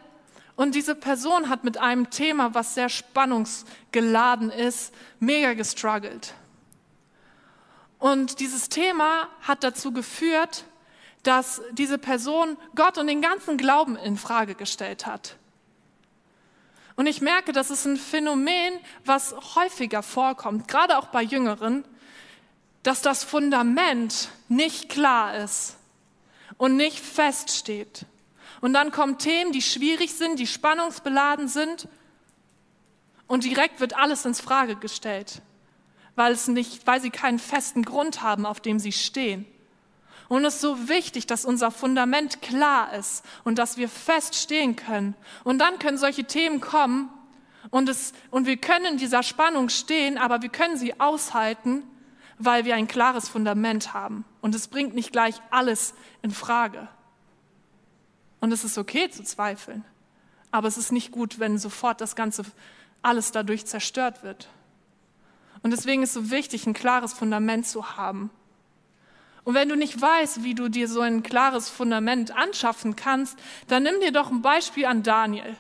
Und 0.58 0.74
diese 0.74 0.96
Person 0.96 1.50
hat 1.50 1.63
mit 1.63 1.78
einem 1.78 2.10
Thema, 2.10 2.56
was 2.56 2.74
sehr 2.74 2.89
spannungsgeladen 2.89 4.50
ist, 4.50 4.91
mega 5.20 5.54
gestruggelt. 5.54 6.34
Und 8.00 8.39
dieses 8.39 8.67
Thema 8.67 9.30
hat 9.41 9.63
dazu 9.63 9.91
geführt, 9.91 10.65
dass 11.22 11.62
diese 11.74 12.00
Person 12.00 12.58
Gott 12.74 12.98
und 12.98 13.06
den 13.06 13.22
ganzen 13.22 13.58
Glauben 13.58 13.96
in 13.98 14.17
Frage 14.17 14.56
gestellt 14.56 15.06
hat. 15.06 15.36
Und 16.96 17.06
ich 17.06 17.22
merke, 17.22 17.52
das 17.52 17.70
ist 17.70 17.86
ein 17.86 17.98
Phänomen, 17.98 18.80
was 19.06 19.36
häufiger 19.56 20.02
vorkommt, 20.02 20.67
gerade 20.67 20.98
auch 20.98 21.08
bei 21.08 21.22
Jüngeren, 21.22 21.86
dass 22.82 23.04
das 23.04 23.24
Fundament 23.24 24.30
nicht 24.48 24.89
klar 24.89 25.38
ist 25.38 25.78
und 26.58 26.78
nicht 26.78 27.00
feststeht. 27.00 28.08
Und 28.62 28.74
dann 28.74 28.91
kommen 28.91 29.17
Themen, 29.17 29.52
die 29.52 29.62
schwierig 29.62 30.13
sind, 30.13 30.39
die 30.39 30.48
spannungsbeladen 30.48 31.48
sind 31.48 31.88
und 33.28 33.43
direkt 33.43 33.80
wird 33.80 33.96
alles 33.96 34.26
ins 34.26 34.41
Frage 34.41 34.76
gestellt, 34.76 35.41
weil 36.15 36.32
es 36.32 36.48
nicht, 36.48 36.88
weil 36.88 37.02
sie 37.02 37.10
keinen 37.10 37.39
festen 37.39 37.84
Grund 37.84 38.22
haben, 38.22 38.46
auf 38.46 38.60
dem 38.60 38.80
sie 38.80 38.91
stehen. 38.91 39.46
Und 40.30 40.43
es 40.43 40.56
ist 40.56 40.62
so 40.62 40.89
wichtig, 40.89 41.26
dass 41.28 41.46
unser 41.46 41.72
Fundament 41.72 42.41
klar 42.41 42.93
ist 42.93 43.24
und 43.43 43.58
dass 43.60 43.78
wir 43.78 43.88
feststehen 43.88 44.76
können. 44.76 45.15
Und 45.43 45.60
dann 45.60 45.80
können 45.80 45.98
solche 45.98 46.26
Themen 46.26 46.60
kommen 46.60 47.10
und, 47.70 47.88
es, 47.89 48.13
und 48.30 48.46
wir 48.46 48.58
können 48.58 48.86
in 48.86 48.98
dieser 48.98 49.24
Spannung 49.24 49.70
stehen, 49.70 50.17
aber 50.17 50.41
wir 50.41 50.50
können 50.50 50.78
sie 50.78 51.00
aushalten, 51.00 51.84
weil 52.39 52.65
wir 52.65 52.76
ein 52.76 52.88
klares 52.88 53.30
Fundament 53.30 53.93
haben. 53.93 54.26
Und 54.41 54.54
es 54.54 54.67
bringt 54.67 54.96
nicht 54.96 55.12
gleich 55.12 55.36
alles 55.50 55.93
in 56.22 56.32
Frage. 56.32 56.88
Und 58.39 58.52
es 58.52 58.63
ist 58.63 58.78
okay 58.78 59.10
zu 59.10 59.23
zweifeln. 59.23 59.84
Aber 60.52 60.67
es 60.67 60.78
ist 60.78 60.91
nicht 60.91 61.12
gut, 61.12 61.39
wenn 61.39 61.58
sofort 61.58 62.02
das 62.02 62.15
Ganze, 62.15 62.43
alles 63.02 63.32
dadurch 63.32 63.65
zerstört 63.65 64.23
wird. 64.23 64.50
Und 65.63 65.71
deswegen 65.71 66.04
ist 66.04 66.10
es 66.10 66.13
so 66.15 66.32
wichtig, 66.32 66.65
ein 66.65 66.73
klares 66.73 67.13
Fundament 67.13 67.67
zu 67.67 67.97
haben. 67.97 68.30
Und 69.43 69.54
wenn 69.54 69.69
du 69.69 69.76
nicht 69.76 70.02
weißt, 70.02 70.43
wie 70.43 70.56
du 70.56 70.67
dir 70.67 70.88
so 70.88 71.00
ein 71.00 71.23
klares 71.23 71.69
Fundament 71.69 72.36
anschaffen 72.36 72.95
kannst, 72.95 73.38
dann 73.67 73.84
nimm 73.84 74.00
dir 74.02 74.12
doch 74.12 74.30
ein 74.30 74.41
Beispiel 74.41 74.86
an 74.86 75.04
Daniel. 75.04 75.56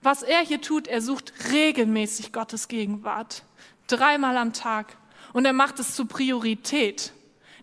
Was 0.00 0.22
er 0.22 0.40
hier 0.40 0.60
tut, 0.60 0.88
er 0.88 1.00
sucht 1.00 1.32
regelmäßig 1.52 2.32
Gottes 2.32 2.68
Gegenwart. 2.68 3.44
Dreimal 3.86 4.36
am 4.36 4.52
Tag. 4.52 4.96
Und 5.32 5.44
er 5.44 5.52
macht 5.52 5.78
es 5.78 5.94
zur 5.94 6.08
Priorität. 6.08 7.12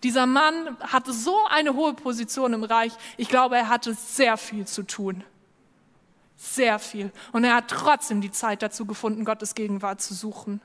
Dieser 0.04 0.26
Mann 0.26 0.78
hatte 0.80 1.12
so 1.12 1.36
eine 1.50 1.74
hohe 1.74 1.94
Position 1.94 2.54
im 2.54 2.64
Reich. 2.64 2.94
Ich 3.18 3.28
glaube, 3.28 3.58
er 3.58 3.70
hatte 3.70 3.94
sehr 3.94 4.38
viel 4.38 4.66
zu 4.66 4.84
tun. 4.84 5.24
Sehr 6.38 6.80
viel. 6.80 7.12
Und 7.34 7.44
er 7.44 7.56
hat 7.56 7.68
trotzdem 7.68 8.22
die 8.22 8.32
Zeit 8.32 8.62
dazu 8.62 8.86
gefunden, 8.86 9.26
Gottes 9.26 9.56
Gegenwart 9.56 10.02
zu 10.02 10.14
suchen. 10.14 10.62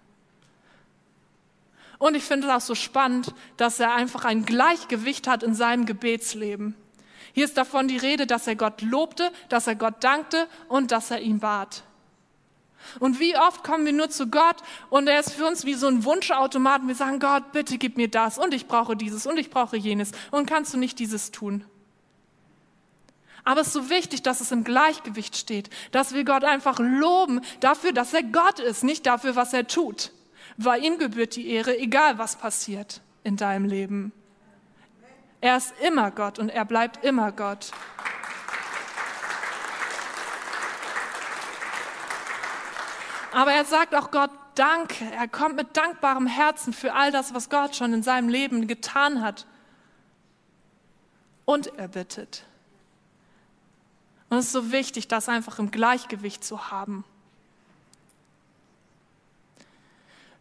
Und 1.99 2.15
ich 2.15 2.23
finde 2.23 2.55
auch 2.55 2.61
so 2.61 2.75
spannend, 2.75 3.35
dass 3.57 3.81
er 3.81 3.95
einfach 3.95 4.25
ein 4.25 4.45
Gleichgewicht 4.45 5.27
hat 5.27 5.43
in 5.43 5.55
seinem 5.55 5.87
Gebetsleben. 5.87 6.77
Hier 7.33 7.45
ist 7.45 7.57
davon 7.57 7.89
die 7.89 7.97
Rede, 7.97 8.27
dass 8.27 8.47
er 8.47 8.55
Gott 8.55 8.83
lobte, 8.83 9.33
dass 9.49 9.67
er 9.67 9.75
Gott 9.75 10.05
dankte 10.05 10.47
und 10.69 10.93
dass 10.93 11.11
er 11.11 11.21
ihn 11.21 11.41
bat. 11.41 11.83
Und 13.01 13.21
wie 13.21 13.37
oft 13.37 13.65
kommen 13.65 13.85
wir 13.85 13.93
nur 13.93 14.11
zu 14.11 14.29
Gott 14.29 14.57
und 14.91 15.09
er 15.09 15.21
ist 15.21 15.33
für 15.33 15.47
uns 15.47 15.65
wie 15.65 15.75
so 15.75 15.87
ein 15.87 16.05
Wunschautomat 16.05 16.83
und 16.83 16.89
wir 16.89 16.95
sagen, 16.95 17.21
Gott, 17.21 17.53
bitte 17.53 17.79
gib 17.79 17.97
mir 17.97 18.09
das 18.09 18.39
und 18.39 18.55
ich 18.55 18.67
brauche 18.67 18.97
dieses 18.97 19.27
und 19.27 19.39
ich 19.39 19.51
brauche 19.51 19.77
jenes 19.77 20.13
und 20.31 20.47
kannst 20.47 20.75
du 20.75 20.79
nicht 20.79 20.99
dieses 20.99 21.31
tun? 21.31 21.65
Aber 23.47 23.61
es 23.61 23.69
ist 23.69 23.75
so 23.75 23.91
wichtig, 23.91 24.23
dass 24.23 24.41
es 24.41 24.53
im 24.53 24.65
Gleichgewicht 24.65 25.37
steht, 25.37 25.69
dass 25.93 26.15
wir 26.15 26.25
Gott 26.25 26.45
einfach 26.45 26.79
loben 26.79 27.43
dafür, 27.61 27.93
dass 27.93 28.15
er 28.15 28.23
Gott 28.23 28.59
ist, 28.59 28.85
nicht 28.85 29.07
dafür, 29.07 29.37
was 29.37 29.53
er 29.53 29.67
tut 29.67 30.13
weil 30.57 30.85
ihm 30.85 30.99
gebührt 30.99 31.37
die 31.37 31.49
Ehre, 31.49 31.77
egal 31.79 32.19
was 32.19 32.37
passiert 32.37 33.01
in 33.23 33.37
deinem 33.37 33.65
Leben. 33.65 34.13
Er 35.41 35.57
ist 35.57 35.75
immer 35.87 36.11
Gott 36.11 36.39
und 36.39 36.49
er 36.49 36.65
bleibt 36.65 37.05
immer 37.05 37.33
Gott. 37.33 37.71
Aber 43.35 43.53
er 43.53 43.65
sagt 43.65 43.97
auch 43.97 44.13
Gott 44.13 44.31
Danke. 44.55 45.05
Er 45.11 45.27
kommt 45.27 45.57
mit 45.57 45.77
dankbarem 45.77 46.29
Herzen 46.29 46.73
für 46.73 46.95
all 46.95 47.11
das, 47.11 47.35
was 47.35 47.51
Gott 47.51 47.75
schon 47.75 47.93
in 47.93 48.05
seinem 48.05 48.29
Leben 48.29 48.69
getan 48.69 49.21
hat. 49.21 49.47
Und 51.45 51.77
er 51.77 51.89
bittet. 51.89 52.45
Und 54.31 54.39
es 54.39 54.47
ist 54.47 54.53
so 54.53 54.71
wichtig, 54.71 55.09
das 55.09 55.29
einfach 55.29 55.59
im 55.59 55.73
Gleichgewicht 55.73 56.45
zu 56.45 56.71
haben. 56.71 57.05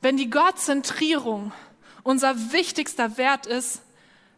Wenn 0.02 0.16
die 0.16 0.30
Gottzentrierung 0.30 1.52
unser 2.04 2.52
wichtigster 2.52 3.18
Wert 3.18 3.48
ist, 3.48 3.82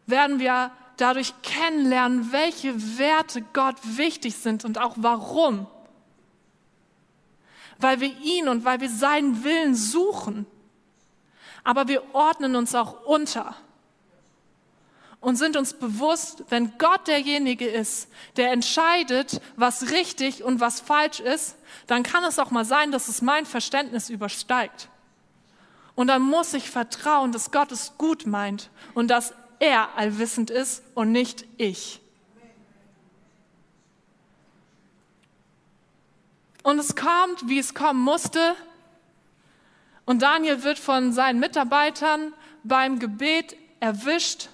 werden 0.05 0.39
wir 0.39 0.71
dadurch 0.95 1.33
kennenlernen, 1.41 2.31
welche 2.31 2.97
Werte 2.97 3.41
Gott 3.41 3.75
wichtig 3.83 4.37
sind 4.37 4.63
und 4.63 4.77
auch 4.77 4.93
warum. 4.95 5.67
Weil 7.79 7.99
wir 7.99 8.15
ihn 8.21 8.47
und 8.47 8.65
weil 8.65 8.79
wir 8.79 8.89
seinen 8.89 9.43
Willen 9.43 9.75
suchen. 9.75 10.45
Aber 11.63 11.88
wir 11.88 12.03
ordnen 12.13 12.55
uns 12.55 12.75
auch 12.75 13.05
unter 13.05 13.55
und 15.25 15.38
sind 15.38 15.57
uns 15.57 15.73
bewusst, 15.73 16.43
wenn 16.49 16.77
Gott 16.77 17.07
derjenige 17.07 17.67
ist, 17.67 18.09
der 18.38 18.51
entscheidet, 18.51 19.41
was 19.55 19.89
richtig 19.89 20.43
und 20.43 20.59
was 20.59 20.79
falsch 20.79 21.19
ist, 21.19 21.55
dann 21.88 22.03
kann 22.03 22.23
es 22.23 22.38
auch 22.38 22.51
mal 22.51 22.63
sein, 22.63 22.91
dass 22.91 23.07
es 23.07 23.23
mein 23.23 23.47
Verständnis 23.47 24.11
übersteigt. 24.11 24.88
Und 25.95 26.07
dann 26.07 26.21
muss 26.21 26.53
ich 26.53 26.69
vertrauen, 26.69 27.31
dass 27.31 27.49
Gott 27.49 27.71
es 27.71 27.93
gut 27.97 28.27
meint 28.27 28.69
und 28.93 29.07
dass 29.07 29.33
er 29.57 29.97
allwissend 29.97 30.51
ist 30.51 30.83
und 30.93 31.11
nicht 31.11 31.45
ich. 31.57 32.01
Und 36.65 36.80
es 36.80 36.95
kommt, 36.95 37.47
wie 37.47 37.60
es 37.60 37.75
kommen 37.75 38.01
musste. 38.01 38.56
Und 40.06 40.23
Daniel 40.23 40.63
wird 40.63 40.80
von 40.80 41.13
seinen 41.13 41.39
Mitarbeitern 41.39 42.34
beim 42.63 42.97
Gebet 42.97 43.56
erwischt. 43.80 44.49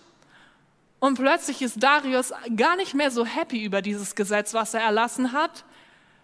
Und 0.99 1.15
plötzlich 1.15 1.61
ist 1.61 1.81
Darius 1.81 2.33
gar 2.57 2.75
nicht 2.75 2.93
mehr 2.95 3.11
so 3.11 3.25
happy 3.25 3.63
über 3.63 3.81
dieses 3.81 4.13
Gesetz, 4.15 4.53
was 4.53 4.73
er 4.73 4.81
erlassen 4.81 5.31
hat, 5.31 5.63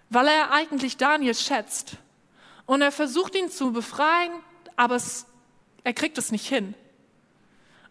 weil 0.10 0.28
er 0.28 0.52
eigentlich 0.52 0.98
Daniel 0.98 1.34
schätzt. 1.34 1.94
Und 2.66 2.82
er 2.82 2.92
versucht 2.92 3.34
ihn 3.36 3.50
zu 3.50 3.72
befreien 3.72 4.34
aber 4.78 4.96
es, 4.96 5.26
er 5.84 5.94
kriegt 5.94 6.18
es 6.18 6.32
nicht 6.32 6.48
hin. 6.48 6.74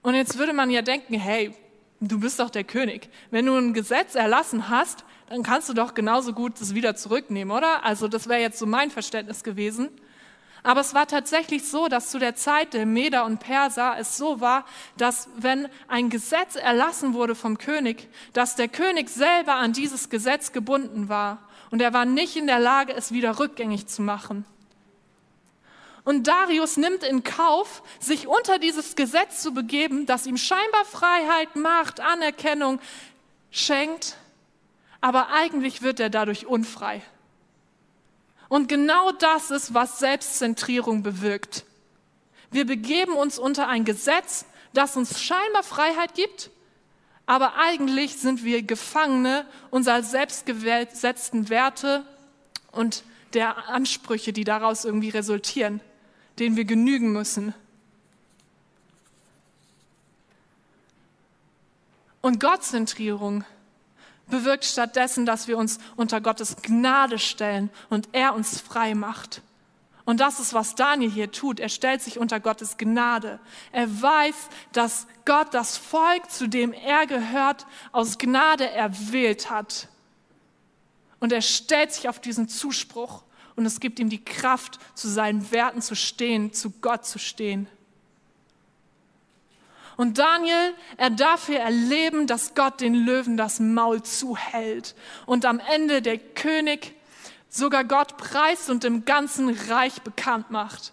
Und 0.03 0.15
jetzt 0.15 0.39
würde 0.39 0.53
man 0.53 0.71
ja 0.71 0.83
denken, 0.83 1.15
hey, 1.15 1.55
du 2.01 2.21
bist 2.21 2.39
doch 2.41 2.51
der 2.51 2.65
König. 2.65 3.09
Wenn 3.31 3.47
du 3.47 3.57
ein 3.57 3.75
Gesetz 3.75 4.15
erlassen 4.15 4.69
hast, 4.69 5.05
dann 5.29 5.43
kannst 5.43 5.69
du 5.69 5.75
doch 5.75 5.95
genauso 5.95 6.33
gut 6.33 6.61
es 6.61 6.75
wieder 6.75 6.95
zurücknehmen, 6.95 7.57
oder? 7.57 7.85
Also 7.85 8.09
das 8.09 8.29
wäre 8.29 8.41
jetzt 8.41 8.59
so 8.59 8.67
mein 8.67 8.91
Verständnis 8.91 9.43
gewesen. 9.43 9.91
Aber 10.63 10.81
es 10.81 10.95
war 10.95 11.07
tatsächlich 11.07 11.69
so, 11.69 11.87
dass 11.87 12.11
zu 12.11 12.19
der 12.19 12.35
Zeit 12.35 12.75
der 12.75 12.87
Meder 12.87 13.25
und 13.25 13.39
Perser 13.39 13.95
es 13.99 14.17
so 14.17 14.41
war, 14.41 14.65
dass 14.97 15.29
wenn 15.37 15.69
ein 15.87 16.11
Gesetz 16.11 16.57
erlassen 16.57 17.15
wurde 17.15 17.37
vom 17.37 17.57
König, 17.57 18.09
dass 18.33 18.57
der 18.57 18.67
König 18.67 19.09
selber 19.09 19.55
an 19.55 19.73
dieses 19.73 20.09
Gesetz 20.09 20.51
gebunden 20.51 21.09
war 21.09 21.39
und 21.71 21.81
er 21.81 21.93
war 21.93 22.05
nicht 22.05 22.37
in 22.37 22.49
der 22.49 22.59
Lage, 22.59 22.95
es 22.95 23.13
wieder 23.13 23.39
rückgängig 23.39 23.87
zu 23.87 24.03
machen. 24.03 24.45
Und 26.07 26.29
Darius 26.29 26.77
nimmt 26.77 27.03
in 27.03 27.25
Kauf, 27.25 27.83
sich 27.99 28.29
unter 28.29 28.61
dieses 28.61 28.95
Gesetz 28.95 29.43
zu 29.43 29.53
begeben, 29.53 30.07
das 30.07 30.25
ihm 30.25 30.37
scheinbar 30.37 30.85
Freiheit, 30.85 31.57
Macht, 31.57 31.99
Anerkennung 31.99 32.79
schenkt, 33.51 34.17
aber 35.01 35.31
eigentlich 35.31 35.83
wird 35.83 35.99
er 35.99 36.09
dadurch 36.09 36.47
unfrei. 36.47 37.03
Und 38.49 38.69
genau 38.69 39.11
das 39.11 39.51
ist, 39.51 39.75
was 39.75 39.99
Selbstzentrierung 39.99 41.03
bewirkt. 41.03 41.65
Wir 42.53 42.67
begeben 42.67 43.15
uns 43.15 43.37
unter 43.37 43.67
ein 43.67 43.85
Gesetz, 43.85 44.45
das 44.75 44.97
uns 44.97 45.21
scheinbar 45.21 45.65
Freiheit 45.65 46.15
gibt, 46.15 46.51
aber 47.27 47.55
eigentlich 47.57 48.17
sind 48.19 48.45
wir 48.45 48.63
Gefangene 48.63 49.45
unserer 49.71 50.05
selbstgesetzten 50.05 51.49
Werte 51.49 52.07
und 52.71 53.03
der 53.35 53.69
Ansprüche, 53.69 54.33
die 54.33 54.45
daraus 54.45 54.85
irgendwie 54.85 55.09
resultieren, 55.09 55.81
denen 56.39 56.57
wir 56.57 56.65
genügen 56.65 57.13
müssen. 57.13 57.55
Und 62.21 62.41
Gottzentrierung 62.41 63.45
bewirkt 64.29 64.65
stattdessen, 64.65 65.27
dass 65.27 65.47
wir 65.47 65.57
uns 65.57 65.79
unter 65.95 66.21
Gottes 66.21 66.57
Gnade 66.63 67.19
stellen 67.19 67.71
und 67.89 68.09
er 68.13 68.35
uns 68.35 68.61
frei 68.61 68.95
macht. 68.95 69.43
Und 70.05 70.21
das 70.21 70.39
ist, 70.39 70.55
was 70.55 70.77
Daniel 70.77 71.11
hier 71.11 71.33
tut. 71.33 71.59
Er 71.59 71.69
stellt 71.69 72.01
sich 72.01 72.19
unter 72.19 72.39
Gottes 72.39 72.77
Gnade. 72.77 73.41
Er 73.73 74.03
weiß, 74.03 74.37
dass 74.73 75.09
Gott 75.25 75.53
das 75.53 75.77
Volk, 75.77 76.31
zu 76.31 76.49
dem 76.49 76.73
er 76.73 77.07
gehört, 77.07 77.67
aus 77.91 78.17
Gnade 78.17 78.71
erwählt 78.71 79.51
hat. 79.51 79.89
Und 81.19 81.33
er 81.33 81.43
stellt 81.43 81.93
sich 81.93 82.09
auf 82.09 82.21
diesen 82.21 82.49
Zuspruch 82.49 83.25
und 83.57 83.67
es 83.67 83.81
gibt 83.81 83.99
ihm 83.99 84.11
die 84.11 84.25
Kraft, 84.25 84.79
zu 84.95 85.09
seinen 85.09 85.51
Werten 85.51 85.83
zu 85.83 85.97
stehen, 85.97 86.53
zu 86.53 86.71
Gott 86.83 87.07
zu 87.07 87.19
stehen. 87.19 87.67
Und 89.97 90.19
Daniel, 90.19 90.75
er 90.99 91.09
darf 91.09 91.47
hier 91.47 91.61
erleben, 91.61 92.27
dass 92.27 92.55
Gott 92.55 92.83
den 92.83 92.95
Löwen 92.95 93.39
das 93.39 93.61
Maul 93.61 94.03
zuhält 94.03 94.95
und 95.25 95.47
am 95.47 95.59
Ende 95.59 96.03
der 96.03 96.19
König 96.19 96.95
sogar 97.49 97.85
Gott 97.85 98.19
preist 98.19 98.69
und 98.69 98.85
im 98.85 99.07
ganzen 99.07 99.49
Reich 99.49 100.03
bekannt 100.03 100.51
macht. 100.51 100.93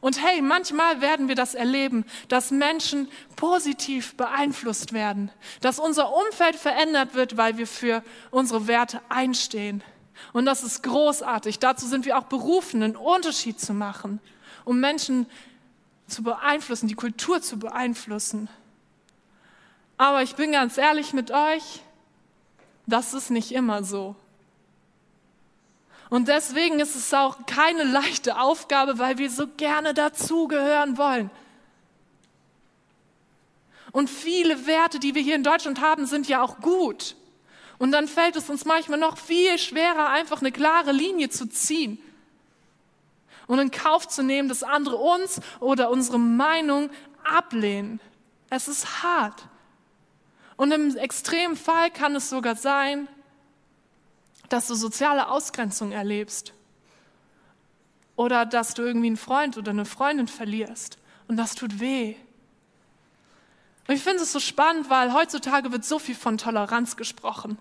Und 0.00 0.22
hey, 0.22 0.40
manchmal 0.40 1.02
werden 1.02 1.28
wir 1.28 1.34
das 1.34 1.54
erleben, 1.54 2.06
dass 2.28 2.50
Menschen 2.50 3.10
positiv 3.36 4.16
beeinflusst 4.16 4.94
werden, 4.94 5.30
dass 5.60 5.78
unser 5.78 6.14
Umfeld 6.14 6.56
verändert 6.56 7.12
wird, 7.12 7.36
weil 7.36 7.58
wir 7.58 7.66
für 7.66 8.02
unsere 8.30 8.66
Werte 8.66 9.02
einstehen. 9.10 9.82
Und 10.32 10.46
das 10.46 10.62
ist 10.62 10.82
großartig. 10.82 11.58
Dazu 11.58 11.86
sind 11.86 12.04
wir 12.04 12.18
auch 12.18 12.24
berufen, 12.24 12.82
einen 12.82 12.96
Unterschied 12.96 13.60
zu 13.60 13.72
machen, 13.74 14.20
um 14.64 14.80
Menschen 14.80 15.26
zu 16.06 16.22
beeinflussen, 16.22 16.88
die 16.88 16.94
Kultur 16.94 17.40
zu 17.40 17.58
beeinflussen. 17.58 18.48
Aber 19.96 20.22
ich 20.22 20.34
bin 20.34 20.52
ganz 20.52 20.78
ehrlich 20.78 21.12
mit 21.12 21.30
euch, 21.30 21.80
das 22.86 23.14
ist 23.14 23.30
nicht 23.30 23.52
immer 23.52 23.84
so. 23.84 24.16
Und 26.08 26.26
deswegen 26.26 26.80
ist 26.80 26.96
es 26.96 27.14
auch 27.14 27.46
keine 27.46 27.84
leichte 27.84 28.40
Aufgabe, 28.40 28.98
weil 28.98 29.18
wir 29.18 29.30
so 29.30 29.46
gerne 29.46 29.94
dazugehören 29.94 30.98
wollen. 30.98 31.30
Und 33.92 34.10
viele 34.10 34.66
Werte, 34.66 34.98
die 34.98 35.14
wir 35.14 35.22
hier 35.22 35.36
in 35.36 35.44
Deutschland 35.44 35.80
haben, 35.80 36.06
sind 36.06 36.28
ja 36.28 36.42
auch 36.42 36.58
gut. 36.60 37.16
Und 37.80 37.92
dann 37.92 38.08
fällt 38.08 38.36
es 38.36 38.50
uns 38.50 38.66
manchmal 38.66 38.98
noch 38.98 39.16
viel 39.16 39.56
schwerer, 39.56 40.10
einfach 40.10 40.42
eine 40.42 40.52
klare 40.52 40.92
Linie 40.92 41.30
zu 41.30 41.46
ziehen 41.48 41.98
und 43.46 43.58
in 43.58 43.70
Kauf 43.70 44.06
zu 44.06 44.22
nehmen, 44.22 44.50
dass 44.50 44.62
andere 44.62 44.96
uns 44.96 45.40
oder 45.60 45.90
unsere 45.90 46.18
Meinung 46.18 46.90
ablehnen. 47.24 47.98
Es 48.50 48.68
ist 48.68 49.02
hart. 49.02 49.48
Und 50.58 50.72
im 50.72 50.94
extremen 50.94 51.56
Fall 51.56 51.90
kann 51.90 52.14
es 52.14 52.28
sogar 52.28 52.54
sein, 52.54 53.08
dass 54.50 54.66
du 54.66 54.74
soziale 54.74 55.30
Ausgrenzung 55.30 55.90
erlebst 55.90 56.52
oder 58.14 58.44
dass 58.44 58.74
du 58.74 58.82
irgendwie 58.82 59.06
einen 59.06 59.16
Freund 59.16 59.56
oder 59.56 59.70
eine 59.70 59.86
Freundin 59.86 60.28
verlierst 60.28 60.98
und 61.28 61.38
das 61.38 61.54
tut 61.54 61.80
weh. 61.80 62.14
Und 63.88 63.94
ich 63.94 64.02
finde 64.02 64.22
es 64.22 64.32
so 64.32 64.38
spannend, 64.38 64.90
weil 64.90 65.14
heutzutage 65.14 65.72
wird 65.72 65.86
so 65.86 65.98
viel 65.98 66.14
von 66.14 66.36
Toleranz 66.36 66.96
gesprochen. 66.98 67.56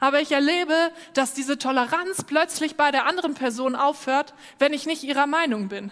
Aber 0.00 0.20
ich 0.20 0.32
erlebe, 0.32 0.92
dass 1.12 1.34
diese 1.34 1.58
Toleranz 1.58 2.24
plötzlich 2.24 2.76
bei 2.76 2.90
der 2.90 3.06
anderen 3.06 3.34
Person 3.34 3.74
aufhört, 3.74 4.34
wenn 4.58 4.72
ich 4.72 4.86
nicht 4.86 5.02
ihrer 5.02 5.26
Meinung 5.26 5.68
bin, 5.68 5.90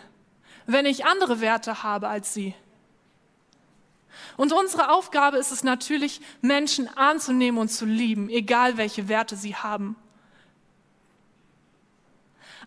wenn 0.66 0.87
ich 0.87 1.07
andere 1.07 1.40
Werte 1.40 1.83
habe 1.83 2.09
als 2.09 2.33
sie. 2.33 2.55
Und 4.37 4.53
unsere 4.53 4.90
Aufgabe 4.90 5.38
ist 5.38 5.51
es 5.51 5.64
natürlich, 5.64 6.21
Menschen 6.40 6.88
anzunehmen 6.97 7.61
und 7.61 7.69
zu 7.69 7.85
lieben, 7.85 8.29
egal 8.29 8.77
welche 8.77 9.09
Werte 9.09 9.37
sie 9.37 9.57
haben. 9.57 9.97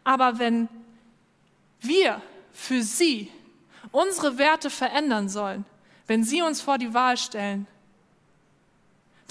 Aber 0.03 0.39
wenn 0.39 0.67
wir 1.81 2.21
für 2.51 2.81
sie 2.81 3.31
unsere 3.91 4.37
Werte 4.37 4.69
verändern 4.69 5.29
sollen, 5.29 5.65
wenn 6.07 6.23
sie 6.23 6.41
uns 6.41 6.61
vor 6.61 6.77
die 6.77 6.93
Wahl 6.93 7.17
stellen, 7.17 7.67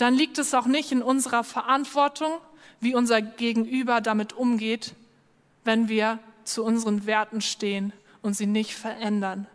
dann 0.01 0.15
liegt 0.15 0.39
es 0.39 0.55
auch 0.55 0.67
nicht 0.67 0.93
in 0.93 1.03
unserer 1.03 1.45
Verantwortung, 1.45 2.33
wie 2.81 2.95
unser 2.95 3.21
Gegenüber 3.21 4.01
damit 4.01 4.33
umgeht, 4.33 4.95
wenn 5.65 5.89
wir 5.89 6.19
zu 6.45 6.65
unseren 6.65 7.07
Werten 7.07 7.41
stehen 7.41 7.93
und 8.23 8.35
sie 8.35 8.47
nicht 8.47 8.75
verändern. 8.75 9.47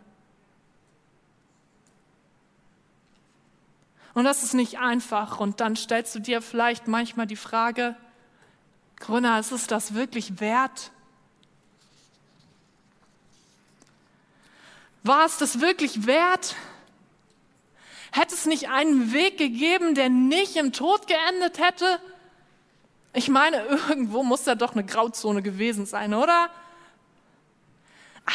Und 4.14 4.24
das 4.24 4.44
ist 4.44 4.54
nicht 4.54 4.78
einfach. 4.78 5.40
Und 5.40 5.60
dann 5.60 5.76
stellst 5.76 6.14
du 6.14 6.20
dir 6.20 6.40
vielleicht 6.40 6.86
manchmal 6.86 7.26
die 7.26 7.36
Frage, 7.36 7.96
Grüner, 9.00 9.40
ist 9.40 9.50
es 9.50 9.66
das 9.66 9.94
wirklich 9.94 10.40
wert? 10.40 10.92
War 15.02 15.26
es 15.26 15.36
das 15.36 15.60
wirklich 15.60 16.06
wert? 16.06 16.54
Hätte 18.16 18.36
es 18.36 18.46
nicht 18.46 18.68
einen 18.68 19.12
Weg 19.12 19.38
gegeben, 19.38 19.96
der 19.96 20.08
nicht 20.08 20.54
im 20.54 20.72
Tod 20.72 21.08
geendet 21.08 21.58
hätte? 21.58 21.98
Ich 23.12 23.28
meine, 23.28 23.56
irgendwo 23.88 24.22
muss 24.22 24.44
da 24.44 24.54
doch 24.54 24.74
eine 24.74 24.84
Grauzone 24.84 25.42
gewesen 25.42 25.84
sein, 25.84 26.14
oder? 26.14 26.48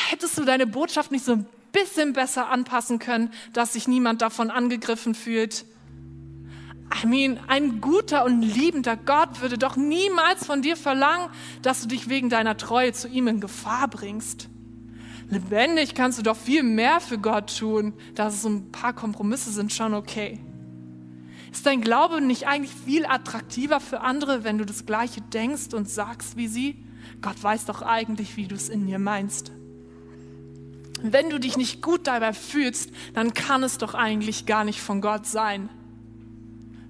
Hättest 0.09 0.37
du 0.37 0.43
deine 0.43 0.67
Botschaft 0.67 1.11
nicht 1.11 1.23
so 1.23 1.31
ein 1.31 1.47
bisschen 1.71 2.11
besser 2.11 2.49
anpassen 2.49 2.99
können, 2.99 3.31
dass 3.53 3.71
sich 3.71 3.87
niemand 3.87 4.21
davon 4.21 4.51
angegriffen 4.51 5.15
fühlt. 5.15 5.63
I 7.01 7.07
mean, 7.07 7.39
ein 7.47 7.79
guter 7.79 8.25
und 8.25 8.41
liebender 8.41 8.97
Gott 8.97 9.39
würde 9.39 9.57
doch 9.57 9.77
niemals 9.77 10.45
von 10.45 10.61
dir 10.61 10.75
verlangen, 10.75 11.29
dass 11.61 11.83
du 11.83 11.87
dich 11.87 12.09
wegen 12.09 12.29
deiner 12.29 12.57
Treue 12.57 12.91
zu 12.91 13.07
ihm 13.07 13.29
in 13.29 13.39
Gefahr 13.39 13.87
bringst. 13.87 14.49
Lebendig 15.29 15.93
kannst 15.93 16.17
du 16.17 16.23
doch 16.23 16.35
viel 16.35 16.63
mehr 16.63 16.99
für 16.99 17.19
Gott 17.19 17.57
tun. 17.57 17.93
Dass 18.15 18.41
so 18.41 18.49
ein 18.49 18.71
paar 18.71 18.93
Kompromisse 18.93 19.51
sind 19.51 19.71
schon 19.71 19.93
okay. 19.93 20.39
Ist 21.51 21.65
dein 21.65 21.81
Glaube 21.81 22.21
nicht 22.21 22.47
eigentlich 22.47 22.73
viel 22.73 23.05
attraktiver 23.05 23.79
für 23.79 24.01
andere, 24.01 24.43
wenn 24.43 24.57
du 24.57 24.65
das 24.65 24.85
Gleiche 24.85 25.21
denkst 25.21 25.73
und 25.73 25.89
sagst 25.89 26.37
wie 26.37 26.47
sie? 26.47 26.83
Gott 27.21 27.41
weiß 27.41 27.65
doch 27.65 27.81
eigentlich, 27.81 28.37
wie 28.37 28.47
du 28.47 28.55
es 28.55 28.69
in 28.69 28.87
dir 28.87 28.99
meinst. 28.99 29.51
Wenn 31.01 31.29
du 31.29 31.39
dich 31.39 31.57
nicht 31.57 31.81
gut 31.81 32.07
dabei 32.07 32.33
fühlst, 32.33 32.91
dann 33.13 33.33
kann 33.33 33.63
es 33.63 33.77
doch 33.77 33.93
eigentlich 33.93 34.45
gar 34.45 34.63
nicht 34.63 34.81
von 34.81 35.01
Gott 35.01 35.25
sein. 35.25 35.69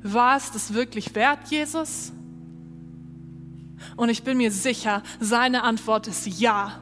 War 0.02 0.38
es 0.38 0.52
das 0.52 0.74
wirklich 0.74 1.14
wert, 1.16 1.50
Jesus? 1.50 2.12
Und 3.96 4.10
ich 4.10 4.24
bin 4.24 4.38
mir 4.38 4.52
sicher, 4.52 5.04
seine 5.20 5.64
Antwort 5.64 6.08
ist 6.08 6.26
ja. 6.26 6.82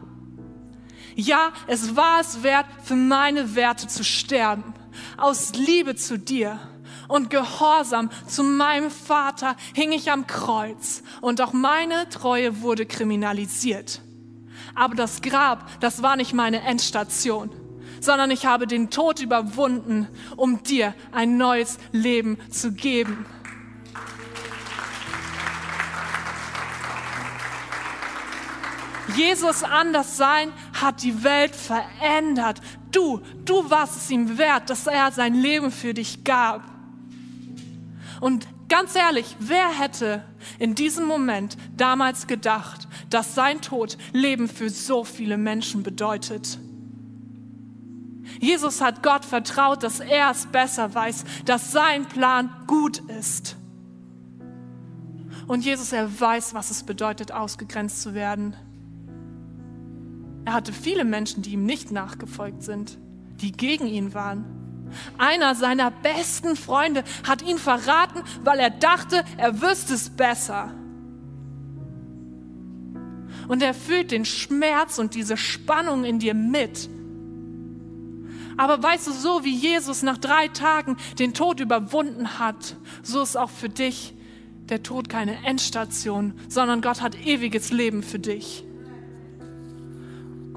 Ja, 1.20 1.52
es 1.66 1.96
war 1.96 2.20
es 2.22 2.44
wert, 2.44 2.68
für 2.84 2.96
meine 2.96 3.56
Werte 3.56 3.88
zu 3.88 4.04
sterben, 4.04 4.76
aus 5.18 5.54
Liebe 5.54 5.96
zu 5.96 6.20
dir 6.20 6.60
und 7.08 7.32
Gehorsam 7.32 8.12
zu 8.28 8.44
meinem 8.44 8.92
Vater 8.92 9.56
hing 9.74 9.92
ich 9.94 10.12
am 10.12 10.28
Kreuz 10.28 11.02
und 11.22 11.42
auch 11.42 11.54
meine 11.54 12.08
Treue 12.10 12.62
wurde 12.62 12.86
kriminalisiert. 12.86 14.02
Aber 14.76 14.94
das 14.94 15.24
Grab, 15.24 15.68
das 15.80 16.04
war 16.04 16.18
nicht 16.18 16.34
meine 16.34 16.62
Endstation, 16.62 17.50
sondern 18.00 18.30
ich 18.30 18.46
habe 18.46 18.68
den 18.68 18.92
Tod 18.92 19.20
überwunden, 19.20 20.08
um 20.36 20.62
dir 20.62 20.94
ein 21.12 21.38
neues 21.38 21.80
Leben 21.92 22.38
zu 22.52 22.74
geben. 22.74 23.26
Jesus 29.16 29.64
anders 29.64 30.18
sein 30.18 30.52
hat 30.74 31.02
die 31.02 31.24
Welt 31.24 31.56
verändert. 31.56 32.62
Du, 32.92 33.22
du 33.46 33.70
warst 33.70 33.98
es 33.98 34.10
ihm 34.12 34.38
wert, 34.38 34.70
dass 34.70 34.88
er 34.88 35.12
sein 35.12 35.34
Leben 35.34 35.72
für 35.72 35.94
dich 35.94 36.24
gab. 36.24 36.64
Und 38.20 38.48
ganz 38.68 38.96
ehrlich, 38.96 39.36
wer 39.40 39.70
hätte 39.70 40.24
in 40.60 40.76
diesem 40.76 41.06
Moment 41.06 41.58
damals 41.76 42.28
gedacht, 42.28 42.88
dass 43.10 43.36
sein 43.36 43.62
Tod 43.62 43.98
Leben 44.12 44.48
für 44.48 44.70
so 44.70 45.04
viele 45.04 45.38
Menschen 45.38 45.84
bedeutet. 45.84 46.60
Jesus 48.40 48.82
hat 48.82 49.04
Gott 49.04 49.24
vertraut, 49.24 49.84
dass 49.84 50.00
er 50.00 50.32
es 50.32 50.46
besser 50.48 50.94
weiß, 50.94 51.24
dass 51.46 51.72
sein 51.72 52.06
Plan 52.08 52.50
gut 52.68 53.00
ist. 53.20 53.56
Und 55.48 55.64
Jesus, 55.64 55.94
er 55.94 56.20
weiß, 56.20 56.54
was 56.54 56.72
es 56.72 56.84
bedeutet, 56.84 57.32
ausgegrenzt 57.32 58.02
zu 58.02 58.14
werden. 58.14 58.56
Er 60.48 60.54
hatte 60.54 60.72
viele 60.72 61.04
Menschen, 61.04 61.42
die 61.42 61.52
ihm 61.52 61.66
nicht 61.66 61.92
nachgefolgt 61.92 62.64
sind, 62.64 62.98
die 63.42 63.52
gegen 63.52 63.86
ihn 63.86 64.14
waren. 64.14 64.46
Einer 65.18 65.56
seiner 65.56 65.92
besten 65.92 66.56
Freunde 66.56 67.04
hat 67.28 67.42
ihn 67.42 67.58
verraten, 67.58 68.24
weil 68.46 68.58
er 68.60 68.70
dachte, 68.70 69.26
er 69.36 69.62
wüsste 69.62 69.96
es 69.96 70.10
besser. 70.10 70.74
Und 73.50 73.62
er 73.62 73.74
fühlt 73.74 74.12
den 74.12 74.24
Schmerz 74.24 75.00
und 75.00 75.16
diese 75.16 75.36
Spannung 75.36 76.06
in 76.06 76.18
dir 76.18 76.34
mit. 76.34 76.88
Aber 78.56 78.82
weißt 78.82 79.08
du, 79.08 79.12
so 79.12 79.44
wie 79.44 79.54
Jesus 79.54 80.02
nach 80.02 80.18
drei 80.18 80.48
Tagen 80.48 80.96
den 81.20 81.34
Tod 81.34 81.60
überwunden 81.60 82.40
hat, 82.40 82.78
so 83.04 83.22
ist 83.22 83.36
auch 83.36 83.50
für 83.50 83.68
dich 83.68 84.14
der 84.70 84.82
Tod 84.82 85.10
keine 85.10 85.46
Endstation, 85.46 86.40
sondern 86.48 86.82
Gott 86.82 87.02
hat 87.02 87.16
ewiges 87.26 87.70
Leben 87.74 88.02
für 88.02 88.20
dich. 88.20 88.64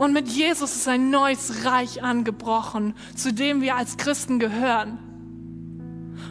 Und 0.01 0.15
mit 0.15 0.29
Jesus 0.29 0.77
ist 0.77 0.89
ein 0.89 1.11
neues 1.11 1.67
Reich 1.67 2.03
angebrochen, 2.03 2.95
zu 3.15 3.35
dem 3.35 3.61
wir 3.61 3.77
als 3.77 3.99
Christen 3.99 4.39
gehören. 4.39 4.99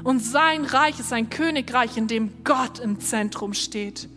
Und 0.03 0.21
sein 0.21 0.65
Reich 0.65 0.99
ist 0.99 1.13
ein 1.13 1.29
Königreich, 1.29 1.95
in 1.95 2.07
dem 2.07 2.43
Gott 2.43 2.79
im 2.79 2.99
Zentrum 2.99 3.53
steht. 3.53 4.09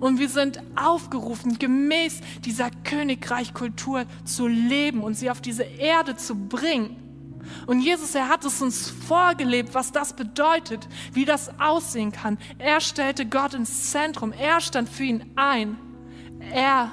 Und 0.00 0.18
wir 0.18 0.28
sind 0.28 0.60
aufgerufen, 0.74 1.56
gemäß 1.56 2.20
dieser 2.44 2.68
Königreichkultur 2.82 4.06
zu 4.24 4.48
leben 4.48 5.04
und 5.04 5.14
sie 5.14 5.30
auf 5.30 5.40
diese 5.40 5.62
Erde 5.62 6.16
zu 6.16 6.34
bringen. 6.34 6.96
Und 7.68 7.82
Jesus, 7.82 8.12
er 8.16 8.28
hat 8.28 8.44
es 8.44 8.60
uns 8.60 8.90
vorgelebt, 8.90 9.72
was 9.72 9.92
das 9.92 10.14
bedeutet, 10.14 10.88
wie 11.12 11.24
das 11.24 11.60
aussehen 11.60 12.10
kann. 12.10 12.38
Er 12.58 12.80
stellte 12.80 13.24
Gott 13.24 13.54
ins 13.54 13.92
Zentrum. 13.92 14.32
Er 14.32 14.60
stand 14.60 14.88
für 14.88 15.04
ihn 15.04 15.30
ein. 15.36 15.78
Er 16.50 16.90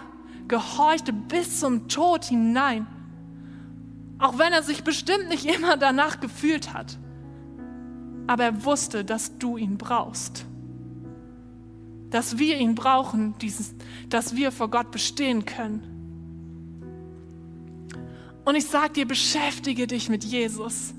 gehorchte 0.54 1.14
bis 1.14 1.60
zum 1.60 1.88
Tod 1.88 2.26
hinein. 2.26 2.86
Auch 4.20 4.38
wenn 4.38 4.54
er 4.54 4.64
sich 4.64 4.84
bestimmt 4.84 5.30
nicht 5.30 5.46
immer 5.46 5.78
danach 5.78 6.20
gefühlt 6.20 6.74
hat. 6.74 6.98
Aber 8.28 8.44
er 8.44 8.64
wusste, 8.64 9.04
dass 9.04 9.38
du 9.38 9.58
ihn 9.58 9.78
brauchst 9.78 10.46
dass 12.14 12.38
wir 12.38 12.58
ihn 12.60 12.76
brauchen, 12.76 13.34
dieses, 13.40 13.74
dass 14.08 14.36
wir 14.36 14.52
vor 14.52 14.70
Gott 14.70 14.92
bestehen 14.92 15.46
können. 15.46 15.82
Und 18.46 18.56
ich 18.56 18.68
sage 18.68 18.94
dir, 18.94 19.08
beschäftige 19.08 19.88
dich 19.88 20.10
mit 20.10 20.24
Jesus. 20.24 20.94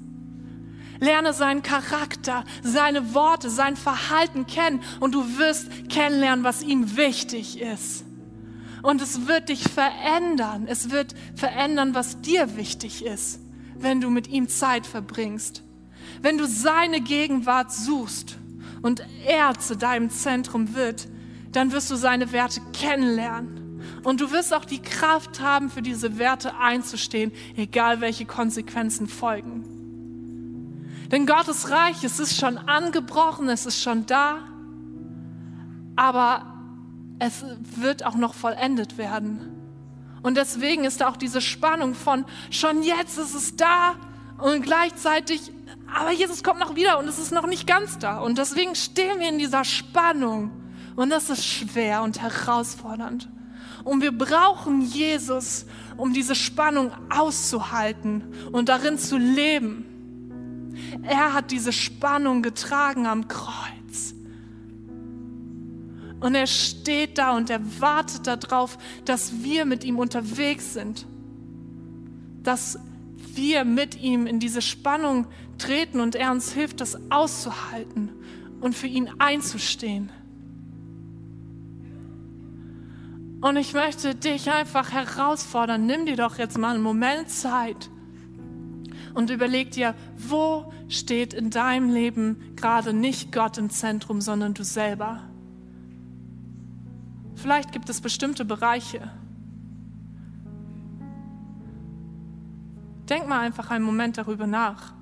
Lerne 0.98 1.32
seinen 1.32 1.62
Charakter, 1.62 2.44
seine 2.64 3.14
Worte, 3.14 3.48
sein 3.48 3.76
Verhalten 3.76 4.46
kennen 4.46 4.82
und 4.98 5.14
du 5.14 5.38
wirst 5.38 5.88
kennenlernen, 5.88 6.44
was 6.44 6.64
ihm 6.64 6.96
wichtig 6.96 7.60
ist. 7.60 8.03
Und 8.84 9.00
es 9.00 9.26
wird 9.26 9.48
dich 9.48 9.62
verändern. 9.66 10.66
Es 10.68 10.90
wird 10.90 11.14
verändern, 11.34 11.94
was 11.94 12.20
dir 12.20 12.58
wichtig 12.58 13.02
ist, 13.02 13.40
wenn 13.78 14.02
du 14.02 14.10
mit 14.10 14.28
ihm 14.28 14.46
Zeit 14.46 14.86
verbringst. 14.86 15.62
Wenn 16.20 16.36
du 16.36 16.46
seine 16.46 17.00
Gegenwart 17.00 17.72
suchst 17.72 18.36
und 18.82 19.02
er 19.26 19.58
zu 19.58 19.74
deinem 19.74 20.10
Zentrum 20.10 20.74
wird, 20.74 21.08
dann 21.52 21.72
wirst 21.72 21.90
du 21.90 21.96
seine 21.96 22.30
Werte 22.32 22.60
kennenlernen. 22.74 23.80
Und 24.02 24.20
du 24.20 24.30
wirst 24.30 24.52
auch 24.52 24.66
die 24.66 24.82
Kraft 24.82 25.40
haben, 25.40 25.70
für 25.70 25.80
diese 25.80 26.18
Werte 26.18 26.54
einzustehen, 26.58 27.32
egal 27.56 28.02
welche 28.02 28.26
Konsequenzen 28.26 29.06
folgen. 29.08 29.64
Denn 31.10 31.24
Gottes 31.24 31.70
Reich, 31.70 32.04
es 32.04 32.20
ist 32.20 32.36
schon 32.36 32.58
angebrochen, 32.58 33.48
es 33.48 33.64
ist 33.64 33.80
schon 33.80 34.04
da, 34.04 34.40
aber 35.96 36.53
es 37.26 37.44
wird 37.76 38.04
auch 38.04 38.16
noch 38.16 38.34
vollendet 38.34 38.98
werden. 38.98 39.50
Und 40.22 40.36
deswegen 40.36 40.84
ist 40.84 41.00
da 41.00 41.08
auch 41.08 41.16
diese 41.16 41.40
Spannung 41.40 41.94
von, 41.94 42.24
schon 42.50 42.82
jetzt 42.82 43.18
ist 43.18 43.34
es 43.34 43.56
da 43.56 43.94
und 44.38 44.62
gleichzeitig 44.62 45.52
aber 45.94 46.12
Jesus 46.12 46.42
kommt 46.42 46.58
noch 46.58 46.74
wieder 46.74 46.98
und 46.98 47.06
es 47.06 47.18
ist 47.18 47.30
noch 47.30 47.46
nicht 47.46 47.66
ganz 47.66 47.98
da. 47.98 48.18
Und 48.18 48.38
deswegen 48.38 48.74
stehen 48.74 49.20
wir 49.20 49.28
in 49.28 49.38
dieser 49.38 49.64
Spannung. 49.64 50.50
Und 50.96 51.10
das 51.10 51.30
ist 51.30 51.44
schwer 51.44 52.02
und 52.02 52.20
herausfordernd. 52.20 53.28
Und 53.84 54.02
wir 54.02 54.16
brauchen 54.16 54.80
Jesus, 54.80 55.66
um 55.96 56.12
diese 56.12 56.34
Spannung 56.34 56.90
auszuhalten 57.10 58.24
und 58.52 58.68
darin 58.68 58.98
zu 58.98 59.18
leben. 59.18 59.84
Er 61.02 61.32
hat 61.32 61.50
diese 61.50 61.72
Spannung 61.72 62.42
getragen 62.42 63.06
am 63.06 63.28
Kreuz. 63.28 63.63
Und 66.20 66.34
er 66.34 66.46
steht 66.46 67.18
da 67.18 67.36
und 67.36 67.50
er 67.50 67.60
wartet 67.80 68.26
darauf, 68.26 68.78
dass 69.04 69.42
wir 69.42 69.64
mit 69.64 69.84
ihm 69.84 69.98
unterwegs 69.98 70.72
sind. 70.72 71.06
Dass 72.42 72.78
wir 73.34 73.64
mit 73.64 74.00
ihm 74.00 74.26
in 74.26 74.40
diese 74.40 74.62
Spannung 74.62 75.26
treten 75.58 76.00
und 76.00 76.14
er 76.14 76.30
uns 76.30 76.52
hilft, 76.52 76.80
das 76.80 76.98
auszuhalten 77.10 78.10
und 78.60 78.74
für 78.74 78.86
ihn 78.86 79.10
einzustehen. 79.18 80.10
Und 83.40 83.56
ich 83.56 83.74
möchte 83.74 84.14
dich 84.14 84.50
einfach 84.50 84.92
herausfordern, 84.92 85.84
nimm 85.84 86.06
dir 86.06 86.16
doch 86.16 86.38
jetzt 86.38 86.56
mal 86.56 86.74
einen 86.74 86.82
Moment 86.82 87.28
Zeit 87.28 87.90
und 89.12 89.30
überleg 89.30 89.70
dir, 89.70 89.94
wo 90.16 90.72
steht 90.88 91.34
in 91.34 91.50
deinem 91.50 91.90
Leben 91.90 92.54
gerade 92.56 92.92
nicht 92.92 93.32
Gott 93.32 93.58
im 93.58 93.68
Zentrum, 93.70 94.20
sondern 94.20 94.54
du 94.54 94.64
selber. 94.64 95.20
Vielleicht 97.44 97.72
gibt 97.72 97.90
es 97.90 98.00
bestimmte 98.00 98.46
Bereiche, 98.46 99.10
Denk 103.06 103.28
mal 103.28 103.40
einfach 103.40 103.70
einen 103.70 103.84
Moment 103.84 104.16
darüber 104.16 104.46
nach. 104.46 104.94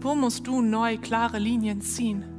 Wo 0.00 0.14
musst 0.14 0.46
du 0.46 0.62
neu 0.62 0.96
klare 0.96 1.38
Linien 1.38 1.82
ziehen? 1.82 2.33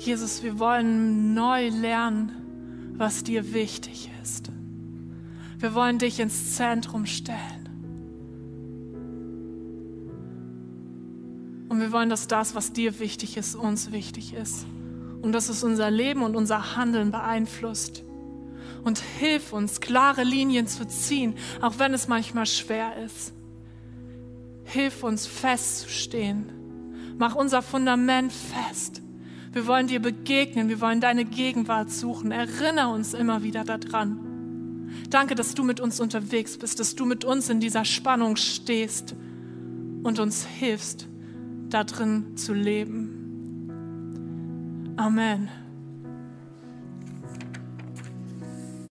Jesus, 0.00 0.42
wir 0.42 0.58
wollen 0.58 1.34
neu 1.34 1.68
lernen, 1.68 2.94
was 2.96 3.22
dir 3.22 3.52
wichtig 3.52 4.10
ist. 4.22 4.50
Wir 5.58 5.74
wollen 5.74 5.98
dich 5.98 6.20
ins 6.20 6.54
Zentrum 6.56 7.04
stellen. 7.04 7.68
Und 11.68 11.80
wir 11.80 11.92
wollen, 11.92 12.08
dass 12.08 12.28
das, 12.28 12.54
was 12.54 12.72
dir 12.72 12.98
wichtig 12.98 13.36
ist, 13.36 13.54
uns 13.54 13.92
wichtig 13.92 14.32
ist. 14.32 14.64
Und 15.20 15.32
dass 15.32 15.50
es 15.50 15.62
unser 15.62 15.90
Leben 15.90 16.22
und 16.22 16.34
unser 16.34 16.76
Handeln 16.76 17.10
beeinflusst. 17.10 18.02
Und 18.82 19.00
hilf 19.00 19.52
uns, 19.52 19.82
klare 19.82 20.24
Linien 20.24 20.66
zu 20.66 20.88
ziehen, 20.88 21.34
auch 21.60 21.78
wenn 21.78 21.92
es 21.92 22.08
manchmal 22.08 22.46
schwer 22.46 22.96
ist. 23.04 23.34
Hilf 24.64 25.04
uns 25.04 25.26
festzustehen. 25.26 26.50
Mach 27.18 27.34
unser 27.34 27.60
Fundament 27.60 28.32
fest. 28.32 28.99
Wir 29.52 29.66
wollen 29.66 29.88
dir 29.88 30.00
begegnen, 30.00 30.68
wir 30.68 30.80
wollen 30.80 31.00
deine 31.00 31.24
Gegenwart 31.24 31.90
suchen. 31.90 32.30
Erinnere 32.30 32.88
uns 32.88 33.14
immer 33.14 33.42
wieder 33.42 33.64
daran. 33.64 34.88
Danke, 35.08 35.34
dass 35.34 35.54
du 35.54 35.64
mit 35.64 35.80
uns 35.80 35.98
unterwegs 35.98 36.56
bist, 36.58 36.78
dass 36.78 36.94
du 36.94 37.04
mit 37.04 37.24
uns 37.24 37.48
in 37.48 37.58
dieser 37.60 37.84
Spannung 37.84 38.36
stehst 38.36 39.16
und 40.02 40.18
uns 40.18 40.44
hilfst, 40.46 41.08
darin 41.68 42.36
zu 42.36 42.54
leben. 42.54 43.16
Amen. 44.96 45.48